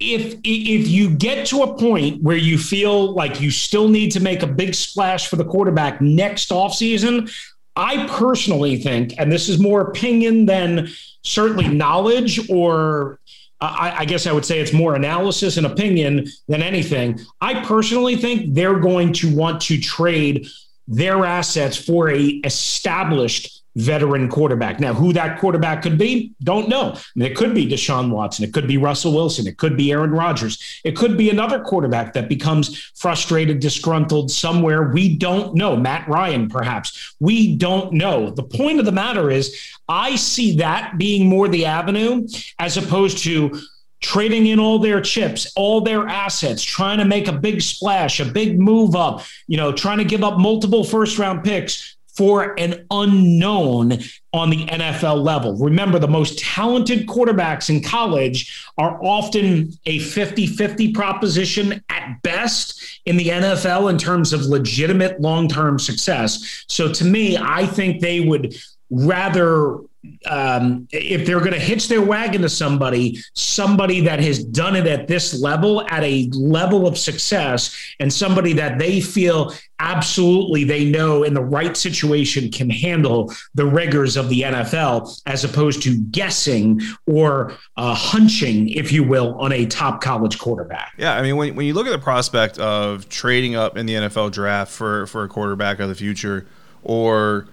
if 0.00 0.34
if 0.44 0.88
you 0.88 1.10
get 1.10 1.46
to 1.48 1.62
a 1.62 1.76
point 1.76 2.22
where 2.22 2.36
you 2.36 2.56
feel 2.56 3.12
like 3.12 3.40
you 3.40 3.50
still 3.50 3.88
need 3.88 4.12
to 4.12 4.20
make 4.20 4.42
a 4.42 4.46
big 4.46 4.74
splash 4.74 5.28
for 5.28 5.36
the 5.36 5.44
quarterback 5.44 6.00
next 6.00 6.50
offseason, 6.50 7.32
I 7.74 8.06
personally 8.08 8.76
think, 8.76 9.14
and 9.18 9.30
this 9.30 9.48
is 9.48 9.58
more 9.58 9.80
opinion 9.80 10.46
than 10.46 10.88
certainly 11.22 11.68
knowledge, 11.68 12.48
or 12.48 13.18
I, 13.60 13.98
I, 13.98 14.04
guess 14.04 14.26
I 14.26 14.32
would 14.32 14.44
say 14.44 14.60
it's 14.60 14.72
more 14.72 14.94
analysis 14.94 15.56
and 15.56 15.66
opinion 15.66 16.26
than 16.46 16.62
anything. 16.62 17.20
I 17.40 17.64
personally 17.64 18.16
think 18.16 18.54
they're 18.54 18.78
going 18.78 19.12
to 19.14 19.34
want 19.34 19.60
to 19.62 19.80
trade 19.80 20.46
their 20.86 21.24
assets 21.24 21.76
for 21.76 22.08
a 22.10 22.24
established 22.44 23.57
veteran 23.78 24.28
quarterback. 24.28 24.80
Now, 24.80 24.92
who 24.92 25.12
that 25.12 25.38
quarterback 25.38 25.82
could 25.82 25.98
be, 25.98 26.32
don't 26.42 26.68
know. 26.68 26.96
Mean, 27.14 27.30
it 27.30 27.36
could 27.36 27.54
be 27.54 27.66
Deshaun 27.66 28.10
Watson. 28.10 28.44
It 28.44 28.52
could 28.52 28.66
be 28.66 28.76
Russell 28.76 29.14
Wilson. 29.14 29.46
It 29.46 29.56
could 29.56 29.76
be 29.76 29.92
Aaron 29.92 30.10
Rodgers. 30.10 30.80
It 30.84 30.96
could 30.96 31.16
be 31.16 31.30
another 31.30 31.60
quarterback 31.60 32.12
that 32.14 32.28
becomes 32.28 32.78
frustrated, 32.96 33.60
disgruntled 33.60 34.30
somewhere. 34.30 34.90
We 34.90 35.16
don't 35.16 35.54
know. 35.54 35.76
Matt 35.76 36.08
Ryan, 36.08 36.48
perhaps. 36.48 37.14
We 37.20 37.56
don't 37.56 37.92
know. 37.92 38.30
The 38.30 38.42
point 38.42 38.80
of 38.80 38.84
the 38.84 38.92
matter 38.92 39.30
is, 39.30 39.56
I 39.88 40.16
see 40.16 40.56
that 40.56 40.98
being 40.98 41.28
more 41.28 41.48
the 41.48 41.64
avenue 41.66 42.26
as 42.58 42.76
opposed 42.76 43.18
to 43.18 43.60
trading 44.00 44.46
in 44.46 44.60
all 44.60 44.78
their 44.78 45.00
chips, 45.00 45.52
all 45.56 45.80
their 45.80 46.06
assets, 46.06 46.62
trying 46.62 46.98
to 46.98 47.04
make 47.04 47.28
a 47.28 47.32
big 47.32 47.62
splash, 47.62 48.20
a 48.20 48.24
big 48.24 48.58
move 48.58 48.94
up, 48.94 49.24
you 49.46 49.56
know, 49.56 49.72
trying 49.72 49.98
to 49.98 50.04
give 50.04 50.22
up 50.22 50.38
multiple 50.38 50.84
first 50.84 51.18
round 51.18 51.42
picks 51.42 51.96
for 52.18 52.58
an 52.58 52.84
unknown 52.90 53.92
on 54.32 54.50
the 54.50 54.66
NFL 54.66 55.22
level. 55.22 55.54
Remember, 55.54 56.00
the 56.00 56.08
most 56.08 56.36
talented 56.40 57.06
quarterbacks 57.06 57.70
in 57.70 57.80
college 57.80 58.68
are 58.76 58.98
often 59.04 59.72
a 59.86 60.00
50 60.00 60.48
50 60.48 60.92
proposition 60.92 61.80
at 61.88 62.20
best 62.22 63.00
in 63.06 63.16
the 63.16 63.28
NFL 63.28 63.88
in 63.88 63.98
terms 63.98 64.32
of 64.32 64.46
legitimate 64.46 65.20
long 65.20 65.46
term 65.46 65.78
success. 65.78 66.64
So 66.66 66.92
to 66.92 67.04
me, 67.04 67.36
I 67.36 67.64
think 67.66 68.00
they 68.00 68.18
would 68.18 68.56
rather 68.90 69.78
um, 70.26 70.86
if 70.92 71.26
they're 71.26 71.40
going 71.40 71.52
to 71.52 71.58
hitch 71.58 71.88
their 71.88 72.02
wagon 72.02 72.42
to 72.42 72.48
somebody, 72.48 73.18
somebody 73.34 74.00
that 74.00 74.20
has 74.20 74.42
done 74.44 74.76
it 74.76 74.86
at 74.86 75.08
this 75.08 75.40
level, 75.40 75.86
at 75.88 76.02
a 76.04 76.28
level 76.32 76.86
of 76.86 76.98
success, 76.98 77.76
and 78.00 78.12
somebody 78.12 78.52
that 78.54 78.78
they 78.78 79.00
feel 79.00 79.52
absolutely 79.80 80.64
they 80.64 80.84
know 80.84 81.22
in 81.22 81.34
the 81.34 81.42
right 81.42 81.76
situation 81.76 82.50
can 82.50 82.68
handle 82.68 83.32
the 83.54 83.64
rigors 83.64 84.16
of 84.16 84.28
the 84.28 84.42
NFL, 84.42 85.20
as 85.26 85.44
opposed 85.44 85.82
to 85.82 85.98
guessing 86.10 86.80
or 87.06 87.52
uh, 87.76 87.94
hunching, 87.94 88.68
if 88.70 88.90
you 88.90 89.04
will, 89.04 89.38
on 89.38 89.52
a 89.52 89.66
top 89.66 90.00
college 90.00 90.38
quarterback. 90.38 90.92
Yeah, 90.96 91.14
I 91.14 91.22
mean, 91.22 91.36
when, 91.36 91.54
when 91.54 91.66
you 91.66 91.74
look 91.74 91.86
at 91.86 91.90
the 91.90 91.98
prospect 91.98 92.58
of 92.58 93.08
trading 93.08 93.54
up 93.54 93.76
in 93.76 93.86
the 93.86 93.94
NFL 93.94 94.32
draft 94.32 94.72
for 94.72 95.06
for 95.06 95.24
a 95.24 95.28
quarterback 95.28 95.78
of 95.78 95.88
the 95.88 95.94
future, 95.94 96.46
or 96.82 97.48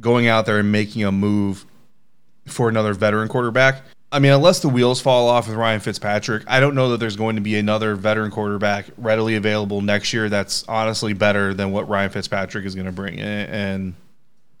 going 0.00 0.28
out 0.28 0.46
there 0.46 0.58
and 0.58 0.70
making 0.72 1.04
a 1.04 1.12
move 1.12 1.66
for 2.46 2.68
another 2.68 2.94
veteran 2.94 3.28
quarterback. 3.28 3.82
I 4.12 4.20
mean, 4.20 4.32
unless 4.32 4.60
the 4.60 4.68
wheels 4.68 5.00
fall 5.00 5.28
off 5.28 5.48
with 5.48 5.56
Ryan 5.56 5.80
Fitzpatrick, 5.80 6.44
I 6.46 6.60
don't 6.60 6.74
know 6.74 6.90
that 6.90 7.00
there's 7.00 7.16
going 7.16 7.36
to 7.36 7.42
be 7.42 7.56
another 7.56 7.96
veteran 7.96 8.30
quarterback 8.30 8.86
readily 8.96 9.34
available 9.34 9.82
next 9.82 10.12
year 10.12 10.28
that's 10.28 10.64
honestly 10.68 11.12
better 11.12 11.52
than 11.52 11.72
what 11.72 11.88
Ryan 11.88 12.10
Fitzpatrick 12.10 12.64
is 12.64 12.74
going 12.74 12.86
to 12.86 12.92
bring. 12.92 13.18
And, 13.18 13.94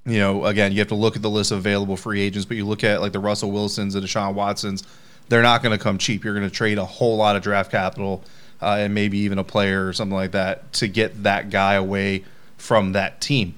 you 0.04 0.18
know, 0.18 0.44
again, 0.44 0.72
you 0.72 0.78
have 0.80 0.88
to 0.88 0.96
look 0.96 1.14
at 1.14 1.22
the 1.22 1.30
list 1.30 1.52
of 1.52 1.58
available 1.58 1.96
free 1.96 2.20
agents, 2.20 2.44
but 2.44 2.56
you 2.56 2.66
look 2.66 2.82
at 2.82 3.00
like 3.00 3.12
the 3.12 3.20
Russell 3.20 3.52
Wilsons 3.52 3.94
and 3.94 4.04
Deshaun 4.04 4.34
Watsons, 4.34 4.82
they're 5.28 5.42
not 5.42 5.62
going 5.62 5.76
to 5.76 5.82
come 5.82 5.96
cheap. 5.96 6.24
You're 6.24 6.34
going 6.34 6.48
to 6.48 6.54
trade 6.54 6.78
a 6.78 6.84
whole 6.84 7.16
lot 7.16 7.36
of 7.36 7.42
draft 7.42 7.70
capital 7.70 8.24
uh, 8.60 8.76
and 8.80 8.94
maybe 8.94 9.18
even 9.18 9.38
a 9.38 9.44
player 9.44 9.86
or 9.86 9.92
something 9.92 10.16
like 10.16 10.32
that 10.32 10.72
to 10.74 10.88
get 10.88 11.22
that 11.22 11.50
guy 11.50 11.74
away 11.74 12.24
from 12.56 12.92
that 12.92 13.20
team. 13.20 13.54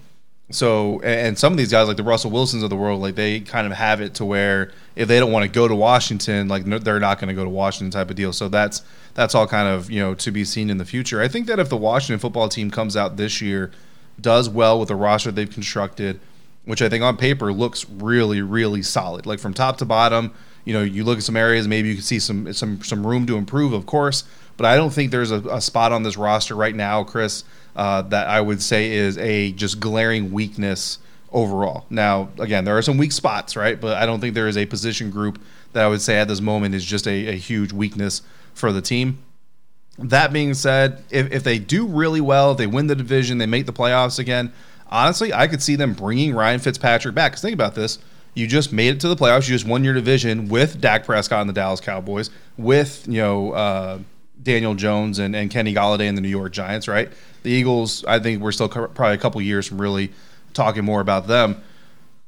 So, 0.50 1.00
and 1.00 1.38
some 1.38 1.52
of 1.52 1.58
these 1.58 1.70
guys, 1.70 1.88
like 1.88 1.98
the 1.98 2.02
Russell 2.02 2.30
Wilsons 2.30 2.62
of 2.62 2.70
the 2.70 2.76
world, 2.76 3.02
like 3.02 3.16
they 3.16 3.40
kind 3.40 3.66
of 3.66 3.74
have 3.74 4.00
it 4.00 4.14
to 4.14 4.24
where 4.24 4.72
if 4.96 5.06
they 5.06 5.20
don't 5.20 5.30
want 5.30 5.44
to 5.44 5.48
go 5.48 5.68
to 5.68 5.74
Washington, 5.74 6.48
like 6.48 6.64
they're 6.64 6.98
not 6.98 7.18
going 7.20 7.28
to 7.28 7.34
go 7.34 7.44
to 7.44 7.50
Washington 7.50 7.90
type 7.90 8.08
of 8.08 8.16
deal. 8.16 8.32
So 8.32 8.48
that's 8.48 8.82
that's 9.12 9.34
all 9.34 9.46
kind 9.46 9.68
of 9.68 9.90
you 9.90 10.00
know 10.00 10.14
to 10.14 10.30
be 10.30 10.44
seen 10.44 10.70
in 10.70 10.78
the 10.78 10.86
future. 10.86 11.20
I 11.20 11.28
think 11.28 11.48
that 11.48 11.58
if 11.58 11.68
the 11.68 11.76
Washington 11.76 12.18
football 12.18 12.48
team 12.48 12.70
comes 12.70 12.96
out 12.96 13.18
this 13.18 13.42
year, 13.42 13.70
does 14.18 14.48
well 14.48 14.78
with 14.78 14.88
the 14.88 14.96
roster 14.96 15.30
they've 15.30 15.50
constructed, 15.50 16.18
which 16.64 16.80
I 16.80 16.88
think 16.88 17.04
on 17.04 17.18
paper 17.18 17.52
looks 17.52 17.88
really 17.90 18.40
really 18.40 18.82
solid, 18.82 19.26
like 19.26 19.40
from 19.40 19.52
top 19.52 19.76
to 19.78 19.84
bottom. 19.84 20.32
You 20.64 20.74
know, 20.74 20.82
you 20.82 21.04
look 21.04 21.18
at 21.18 21.24
some 21.24 21.36
areas, 21.36 21.68
maybe 21.68 21.88
you 21.88 21.94
can 21.94 22.04
see 22.04 22.18
some 22.18 22.54
some 22.54 22.82
some 22.82 23.06
room 23.06 23.26
to 23.26 23.36
improve, 23.36 23.74
of 23.74 23.84
course. 23.84 24.24
But 24.56 24.66
I 24.66 24.76
don't 24.76 24.90
think 24.90 25.10
there's 25.10 25.30
a, 25.30 25.40
a 25.50 25.60
spot 25.60 25.92
on 25.92 26.02
this 26.02 26.16
roster 26.16 26.56
right 26.56 26.74
now, 26.74 27.04
Chris, 27.04 27.44
uh, 27.78 28.02
that 28.02 28.26
I 28.26 28.40
would 28.40 28.60
say 28.60 28.90
is 28.90 29.16
a 29.18 29.52
just 29.52 29.78
glaring 29.78 30.32
weakness 30.32 30.98
overall. 31.30 31.86
Now, 31.88 32.30
again, 32.40 32.64
there 32.64 32.76
are 32.76 32.82
some 32.82 32.98
weak 32.98 33.12
spots, 33.12 33.54
right? 33.54 33.80
But 33.80 33.96
I 33.96 34.04
don't 34.04 34.18
think 34.20 34.34
there 34.34 34.48
is 34.48 34.56
a 34.56 34.66
position 34.66 35.10
group 35.10 35.40
that 35.74 35.84
I 35.84 35.88
would 35.88 36.00
say 36.00 36.18
at 36.18 36.26
this 36.26 36.40
moment 36.40 36.74
is 36.74 36.84
just 36.84 37.06
a, 37.06 37.28
a 37.28 37.36
huge 37.36 37.72
weakness 37.72 38.22
for 38.52 38.72
the 38.72 38.82
team. 38.82 39.18
That 39.96 40.32
being 40.32 40.54
said, 40.54 41.04
if, 41.10 41.30
if 41.30 41.44
they 41.44 41.60
do 41.60 41.86
really 41.86 42.20
well, 42.20 42.50
if 42.50 42.58
they 42.58 42.66
win 42.66 42.88
the 42.88 42.96
division, 42.96 43.38
they 43.38 43.46
make 43.46 43.66
the 43.66 43.72
playoffs 43.72 44.18
again, 44.18 44.52
honestly, 44.88 45.32
I 45.32 45.46
could 45.46 45.62
see 45.62 45.76
them 45.76 45.92
bringing 45.92 46.34
Ryan 46.34 46.58
Fitzpatrick 46.58 47.14
back. 47.14 47.32
Because 47.32 47.42
think 47.42 47.54
about 47.54 47.76
this. 47.76 48.00
You 48.34 48.48
just 48.48 48.72
made 48.72 48.94
it 48.94 49.00
to 49.00 49.08
the 49.08 49.16
playoffs. 49.16 49.48
You 49.48 49.54
just 49.54 49.66
won 49.66 49.84
your 49.84 49.94
division 49.94 50.48
with 50.48 50.80
Dak 50.80 51.04
Prescott 51.04 51.42
and 51.42 51.48
the 51.48 51.54
Dallas 51.54 51.80
Cowboys, 51.80 52.30
with, 52.56 53.06
you 53.06 53.20
know, 53.20 53.52
uh, 53.52 53.98
Daniel 54.42 54.74
Jones 54.74 55.18
and, 55.18 55.34
and 55.34 55.50
Kenny 55.50 55.74
Golladay 55.74 56.08
and 56.08 56.16
the 56.16 56.22
New 56.22 56.28
York 56.28 56.52
Giants, 56.52 56.88
right? 56.88 57.10
The 57.42 57.50
Eagles, 57.50 58.04
I 58.04 58.18
think 58.18 58.42
we're 58.42 58.52
still 58.52 58.68
probably 58.68 59.14
a 59.14 59.18
couple 59.18 59.40
years 59.40 59.66
from 59.66 59.80
really 59.80 60.12
talking 60.54 60.84
more 60.84 61.00
about 61.00 61.26
them. 61.26 61.62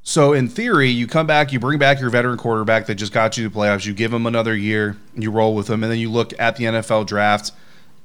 So 0.03 0.33
in 0.33 0.47
theory, 0.47 0.89
you 0.89 1.05
come 1.05 1.27
back, 1.27 1.51
you 1.51 1.59
bring 1.59 1.77
back 1.77 1.99
your 1.99 2.09
veteran 2.09 2.37
quarterback 2.37 2.87
that 2.87 2.95
just 2.95 3.13
got 3.13 3.37
you 3.37 3.47
to 3.47 3.55
playoffs, 3.55 3.85
you 3.85 3.93
give 3.93 4.11
him 4.11 4.25
another 4.25 4.55
year, 4.55 4.97
you 5.15 5.29
roll 5.29 5.53
with 5.53 5.69
him, 5.69 5.83
and 5.83 5.91
then 5.91 5.99
you 5.99 6.09
look 6.09 6.33
at 6.39 6.55
the 6.55 6.63
NFL 6.63 7.05
draft 7.05 7.51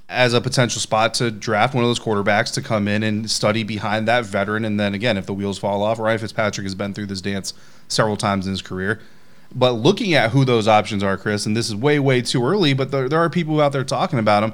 as 0.09 0.35
a 0.35 0.41
potential 0.41 0.81
spot 0.81 1.15
to 1.15 1.31
draft 1.31 1.75
one 1.75 1.83
of 1.83 1.89
those 1.89 1.99
quarterbacks 1.99 2.53
to 2.53 2.63
come 2.63 2.87
in 2.87 3.03
and 3.03 3.31
study 3.31 3.65
behind 3.65 4.07
that 4.07 4.25
veteran. 4.25 4.65
And 4.65 4.79
then 4.79 4.95
again, 4.95 5.17
if 5.17 5.27
the 5.27 5.33
wheels 5.33 5.59
fall 5.59 5.83
off, 5.83 5.99
Ryan 5.99 6.19
Fitzpatrick 6.19 6.65
has 6.65 6.75
been 6.75 6.95
through 6.95 7.07
this 7.07 7.23
dance 7.23 7.55
several 7.89 8.17
times 8.17 8.47
in 8.47 8.53
his 8.53 8.63
career 8.63 9.01
But 9.57 9.73
looking 9.73 10.13
at 10.13 10.33
who 10.33 10.45
those 10.45 10.69
options 10.69 11.03
are, 11.03 11.17
Chris, 11.17 11.47
and 11.47 11.57
this 11.57 11.67
is 11.67 11.75
way, 11.75 11.99
way 11.99 12.21
too 12.21 12.45
early, 12.45 12.75
but 12.75 12.91
there, 12.91 13.09
there 13.09 13.19
are 13.19 13.31
people 13.31 13.59
out 13.59 13.73
there 13.73 13.85
talking 13.85 14.19
about 14.19 14.41
them. 14.41 14.53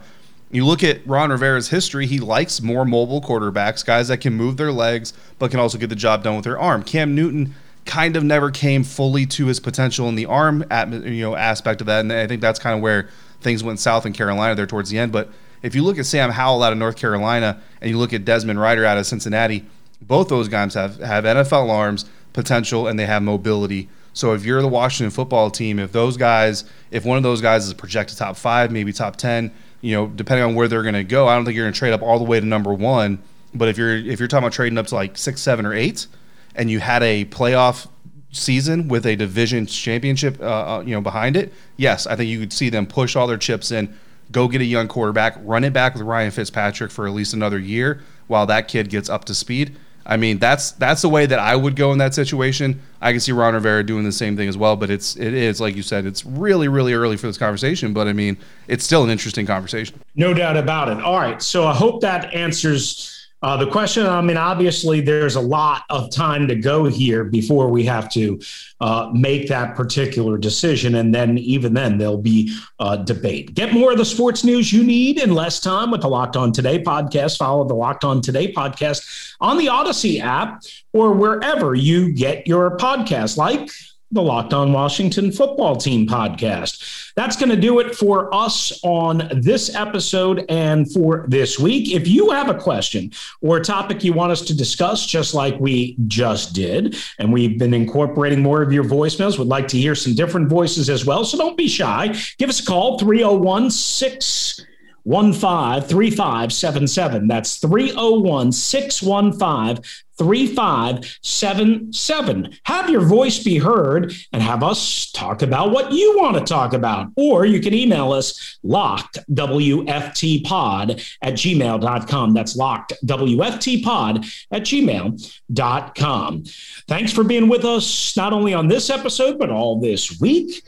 You 0.52 0.64
look 0.64 0.84
at 0.84 1.04
Ron 1.04 1.30
Rivera's 1.30 1.70
history, 1.70 2.06
he 2.06 2.20
likes 2.20 2.62
more 2.62 2.84
mobile 2.84 3.20
quarterbacks, 3.20 3.84
guys 3.84 4.06
that 4.08 4.18
can 4.18 4.34
move 4.34 4.58
their 4.58 4.70
legs, 4.70 5.12
but 5.40 5.50
can 5.50 5.58
also 5.58 5.76
get 5.76 5.88
the 5.88 5.96
job 5.96 6.22
done 6.22 6.36
with 6.36 6.44
their 6.44 6.58
arm. 6.58 6.84
Cam 6.84 7.16
Newton 7.16 7.54
kind 7.84 8.14
of 8.14 8.22
never 8.22 8.52
came 8.52 8.84
fully 8.84 9.26
to 9.26 9.46
his 9.46 9.58
potential 9.58 10.08
in 10.08 10.14
the 10.14 10.26
arm 10.26 10.64
you 11.04 11.22
know 11.22 11.34
aspect 11.34 11.80
of 11.80 11.88
that, 11.88 12.00
and 12.00 12.12
I 12.12 12.28
think 12.28 12.40
that's 12.40 12.60
kind 12.60 12.76
of 12.76 12.82
where 12.82 13.08
things 13.40 13.64
went 13.64 13.80
south 13.80 14.06
in 14.06 14.12
Carolina 14.12 14.54
there 14.54 14.66
towards 14.66 14.90
the 14.90 14.98
end. 14.98 15.10
But 15.10 15.30
if 15.62 15.74
you 15.74 15.82
look 15.82 15.98
at 15.98 16.06
Sam 16.06 16.30
Howell 16.30 16.62
out 16.62 16.72
of 16.72 16.78
North 16.78 16.96
Carolina 16.96 17.60
and 17.80 17.90
you 17.90 17.98
look 17.98 18.12
at 18.12 18.24
Desmond 18.24 18.60
Ridder 18.60 18.84
out 18.84 18.98
of 18.98 19.06
Cincinnati, 19.06 19.64
both 20.00 20.28
those 20.28 20.46
guys 20.46 20.74
have, 20.74 21.00
have 21.00 21.24
NFL 21.24 21.70
arms 21.70 22.04
potential 22.32 22.86
and 22.86 22.98
they 22.98 23.06
have 23.06 23.22
mobility. 23.22 23.88
So 24.14 24.34
if 24.34 24.44
you're 24.44 24.60
the 24.60 24.68
Washington 24.68 25.10
football 25.10 25.50
team, 25.50 25.78
if 25.78 25.92
those 25.92 26.16
guys, 26.16 26.64
if 26.90 27.04
one 27.04 27.16
of 27.16 27.22
those 27.22 27.40
guys 27.40 27.66
is 27.66 27.74
projected 27.74 28.18
top 28.18 28.36
five, 28.36 28.70
maybe 28.70 28.92
top 28.92 29.16
ten, 29.16 29.50
you 29.80 29.94
know, 29.94 30.06
depending 30.06 30.44
on 30.44 30.54
where 30.54 30.68
they're 30.68 30.82
going 30.82 30.94
to 30.94 31.04
go, 31.04 31.28
I 31.28 31.34
don't 31.34 31.44
think 31.44 31.56
you're 31.56 31.64
going 31.64 31.72
to 31.72 31.78
trade 31.78 31.92
up 31.92 32.02
all 32.02 32.18
the 32.18 32.24
way 32.24 32.38
to 32.38 32.46
number 32.46 32.72
one. 32.72 33.22
But 33.54 33.68
if 33.68 33.78
you're 33.78 33.96
if 33.96 34.18
you're 34.18 34.28
talking 34.28 34.44
about 34.44 34.52
trading 34.52 34.78
up 34.78 34.86
to 34.88 34.94
like 34.94 35.16
six, 35.16 35.40
seven, 35.40 35.66
or 35.66 35.74
eight, 35.74 36.06
and 36.54 36.70
you 36.70 36.80
had 36.80 37.02
a 37.02 37.24
playoff 37.26 37.88
season 38.30 38.88
with 38.88 39.06
a 39.06 39.16
division 39.16 39.66
championship, 39.66 40.40
uh, 40.40 40.44
uh, 40.76 40.80
you 40.80 40.94
know, 40.94 41.00
behind 41.00 41.36
it, 41.36 41.52
yes, 41.76 42.06
I 42.06 42.16
think 42.16 42.30
you 42.30 42.40
could 42.40 42.52
see 42.52 42.70
them 42.70 42.86
push 42.86 43.14
all 43.14 43.26
their 43.26 43.36
chips 43.36 43.70
in, 43.70 43.94
go 44.30 44.48
get 44.48 44.60
a 44.62 44.64
young 44.64 44.88
quarterback, 44.88 45.36
run 45.40 45.64
it 45.64 45.72
back 45.72 45.94
with 45.94 46.02
Ryan 46.02 46.30
Fitzpatrick 46.30 46.90
for 46.90 47.06
at 47.06 47.12
least 47.12 47.34
another 47.34 47.58
year 47.58 48.02
while 48.28 48.46
that 48.46 48.68
kid 48.68 48.88
gets 48.88 49.10
up 49.10 49.26
to 49.26 49.34
speed. 49.34 49.76
I 50.04 50.16
mean, 50.16 50.38
that's 50.38 50.72
that's 50.72 51.02
the 51.02 51.08
way 51.08 51.26
that 51.26 51.38
I 51.38 51.54
would 51.54 51.76
go 51.76 51.92
in 51.92 51.98
that 51.98 52.14
situation. 52.14 52.80
I 53.00 53.12
can 53.12 53.20
see 53.20 53.32
Ron 53.32 53.54
Rivera 53.54 53.84
doing 53.84 54.04
the 54.04 54.12
same 54.12 54.36
thing 54.36 54.48
as 54.48 54.56
well, 54.56 54.76
but 54.76 54.90
it's 54.90 55.16
it 55.16 55.34
is 55.34 55.60
like 55.60 55.76
you 55.76 55.82
said, 55.82 56.06
it's 56.06 56.24
really 56.24 56.68
really 56.68 56.94
early 56.94 57.16
for 57.16 57.26
this 57.26 57.38
conversation. 57.38 57.92
But 57.92 58.08
I 58.08 58.12
mean, 58.12 58.36
it's 58.68 58.84
still 58.84 59.04
an 59.04 59.10
interesting 59.10 59.46
conversation. 59.46 60.00
No 60.16 60.34
doubt 60.34 60.56
about 60.56 60.88
it. 60.88 61.02
All 61.02 61.18
right, 61.18 61.40
so 61.42 61.66
I 61.66 61.74
hope 61.74 62.00
that 62.00 62.32
answers 62.34 63.11
uh, 63.42 63.56
the 63.56 63.66
question, 63.70 64.06
I 64.06 64.20
mean, 64.20 64.36
obviously, 64.36 65.00
there's 65.00 65.34
a 65.34 65.40
lot 65.40 65.82
of 65.90 66.10
time 66.10 66.46
to 66.46 66.54
go 66.54 66.84
here 66.84 67.24
before 67.24 67.68
we 67.68 67.84
have 67.84 68.08
to 68.12 68.40
uh, 68.80 69.10
make 69.12 69.48
that 69.48 69.74
particular 69.74 70.38
decision. 70.38 70.94
And 70.94 71.12
then, 71.12 71.38
even 71.38 71.74
then, 71.74 71.98
there'll 71.98 72.18
be 72.18 72.56
uh, 72.78 72.96
debate. 72.96 73.54
Get 73.54 73.72
more 73.72 73.92
of 73.92 73.98
the 73.98 74.04
sports 74.04 74.44
news 74.44 74.72
you 74.72 74.84
need 74.84 75.20
in 75.20 75.34
less 75.34 75.58
time 75.58 75.90
with 75.90 76.02
the 76.02 76.08
Locked 76.08 76.36
On 76.36 76.52
Today 76.52 76.82
podcast. 76.82 77.36
Follow 77.36 77.64
the 77.64 77.74
Locked 77.74 78.04
On 78.04 78.20
Today 78.20 78.52
podcast 78.52 79.34
on 79.40 79.58
the 79.58 79.66
Audacy 79.66 80.20
app 80.20 80.62
or 80.92 81.12
wherever 81.12 81.74
you 81.74 82.12
get 82.12 82.46
your 82.46 82.76
podcast, 82.76 83.36
like 83.36 83.68
the 84.12 84.22
Locked 84.22 84.52
On 84.52 84.72
Washington 84.72 85.32
Football 85.32 85.76
Team 85.76 86.06
podcast. 86.06 87.01
That's 87.14 87.36
going 87.36 87.50
to 87.50 87.56
do 87.56 87.80
it 87.80 87.94
for 87.94 88.34
us 88.34 88.80
on 88.82 89.28
this 89.34 89.74
episode 89.74 90.44
and 90.48 90.90
for 90.92 91.26
this 91.28 91.58
week. 91.58 91.92
If 91.92 92.08
you 92.08 92.30
have 92.30 92.48
a 92.48 92.54
question 92.54 93.12
or 93.40 93.58
a 93.58 93.64
topic 93.64 94.02
you 94.04 94.12
want 94.12 94.32
us 94.32 94.42
to 94.42 94.56
discuss, 94.56 95.06
just 95.06 95.34
like 95.34 95.58
we 95.60 95.96
just 96.06 96.54
did, 96.54 96.96
and 97.18 97.32
we've 97.32 97.58
been 97.58 97.74
incorporating 97.74 98.42
more 98.42 98.62
of 98.62 98.72
your 98.72 98.84
voicemails, 98.84 99.38
would 99.38 99.48
like 99.48 99.68
to 99.68 99.78
hear 99.78 99.94
some 99.94 100.14
different 100.14 100.48
voices 100.48 100.88
as 100.88 101.04
well. 101.04 101.24
So 101.24 101.38
don't 101.38 101.56
be 101.56 101.68
shy. 101.68 102.14
Give 102.38 102.48
us 102.48 102.60
a 102.60 102.64
call 102.64 102.98
301 102.98 103.70
6 103.70 104.66
3577. 105.04 107.28
That's 107.28 107.58
301 107.58 108.52
615 108.52 109.84
3577. 110.18 112.58
Have 112.64 112.90
your 112.90 113.00
voice 113.00 113.42
be 113.42 113.56
heard 113.58 114.12
and 114.32 114.40
have 114.42 114.62
us 114.62 115.10
talk 115.10 115.40
about 115.42 115.72
what 115.72 115.90
you 115.92 116.16
want 116.18 116.36
to 116.36 116.44
talk 116.44 116.74
about. 116.74 117.08
Or 117.16 117.44
you 117.44 117.58
can 117.60 117.74
email 117.74 118.12
us 118.12 118.60
lockedwftpod 118.64 121.16
at 121.22 121.34
gmail.com. 121.34 122.34
That's 122.34 122.56
lockedwftpod 122.56 124.46
at 124.52 124.62
gmail.com. 124.62 126.44
Thanks 126.88 127.12
for 127.12 127.24
being 127.24 127.48
with 127.48 127.64
us, 127.64 128.16
not 128.16 128.32
only 128.32 128.54
on 128.54 128.68
this 128.68 128.90
episode, 128.90 129.36
but 129.38 129.50
all 129.50 129.80
this 129.80 130.20
week. 130.20 130.62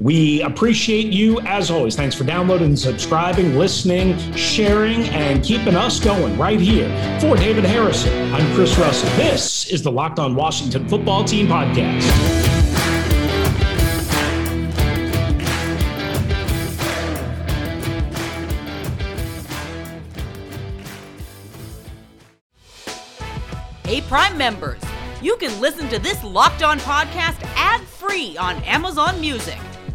We 0.00 0.40
appreciate 0.40 1.12
you 1.12 1.40
as 1.40 1.70
always. 1.70 1.94
Thanks 1.94 2.16
for 2.16 2.24
downloading, 2.24 2.74
subscribing, 2.74 3.58
listening, 3.58 4.16
sharing, 4.32 5.02
and 5.10 5.44
keeping 5.44 5.76
us 5.76 6.00
going 6.00 6.38
right 6.38 6.58
here. 6.58 6.88
For 7.20 7.36
David 7.36 7.64
Harrison, 7.64 8.32
I'm 8.32 8.54
Chris 8.54 8.78
Russell. 8.78 9.10
This 9.10 9.66
is 9.70 9.82
the 9.82 9.92
Locked 9.92 10.18
On 10.18 10.34
Washington 10.34 10.88
Football 10.88 11.24
Team 11.24 11.48
Podcast. 11.48 12.00
Hey, 23.84 24.00
Prime 24.02 24.38
members, 24.38 24.80
you 25.20 25.36
can 25.36 25.60
listen 25.60 25.90
to 25.90 25.98
this 25.98 26.24
Locked 26.24 26.62
On 26.62 26.78
podcast 26.78 27.42
ad 27.54 27.82
free 27.82 28.38
on 28.38 28.56
Amazon 28.62 29.20
Music. 29.20 29.58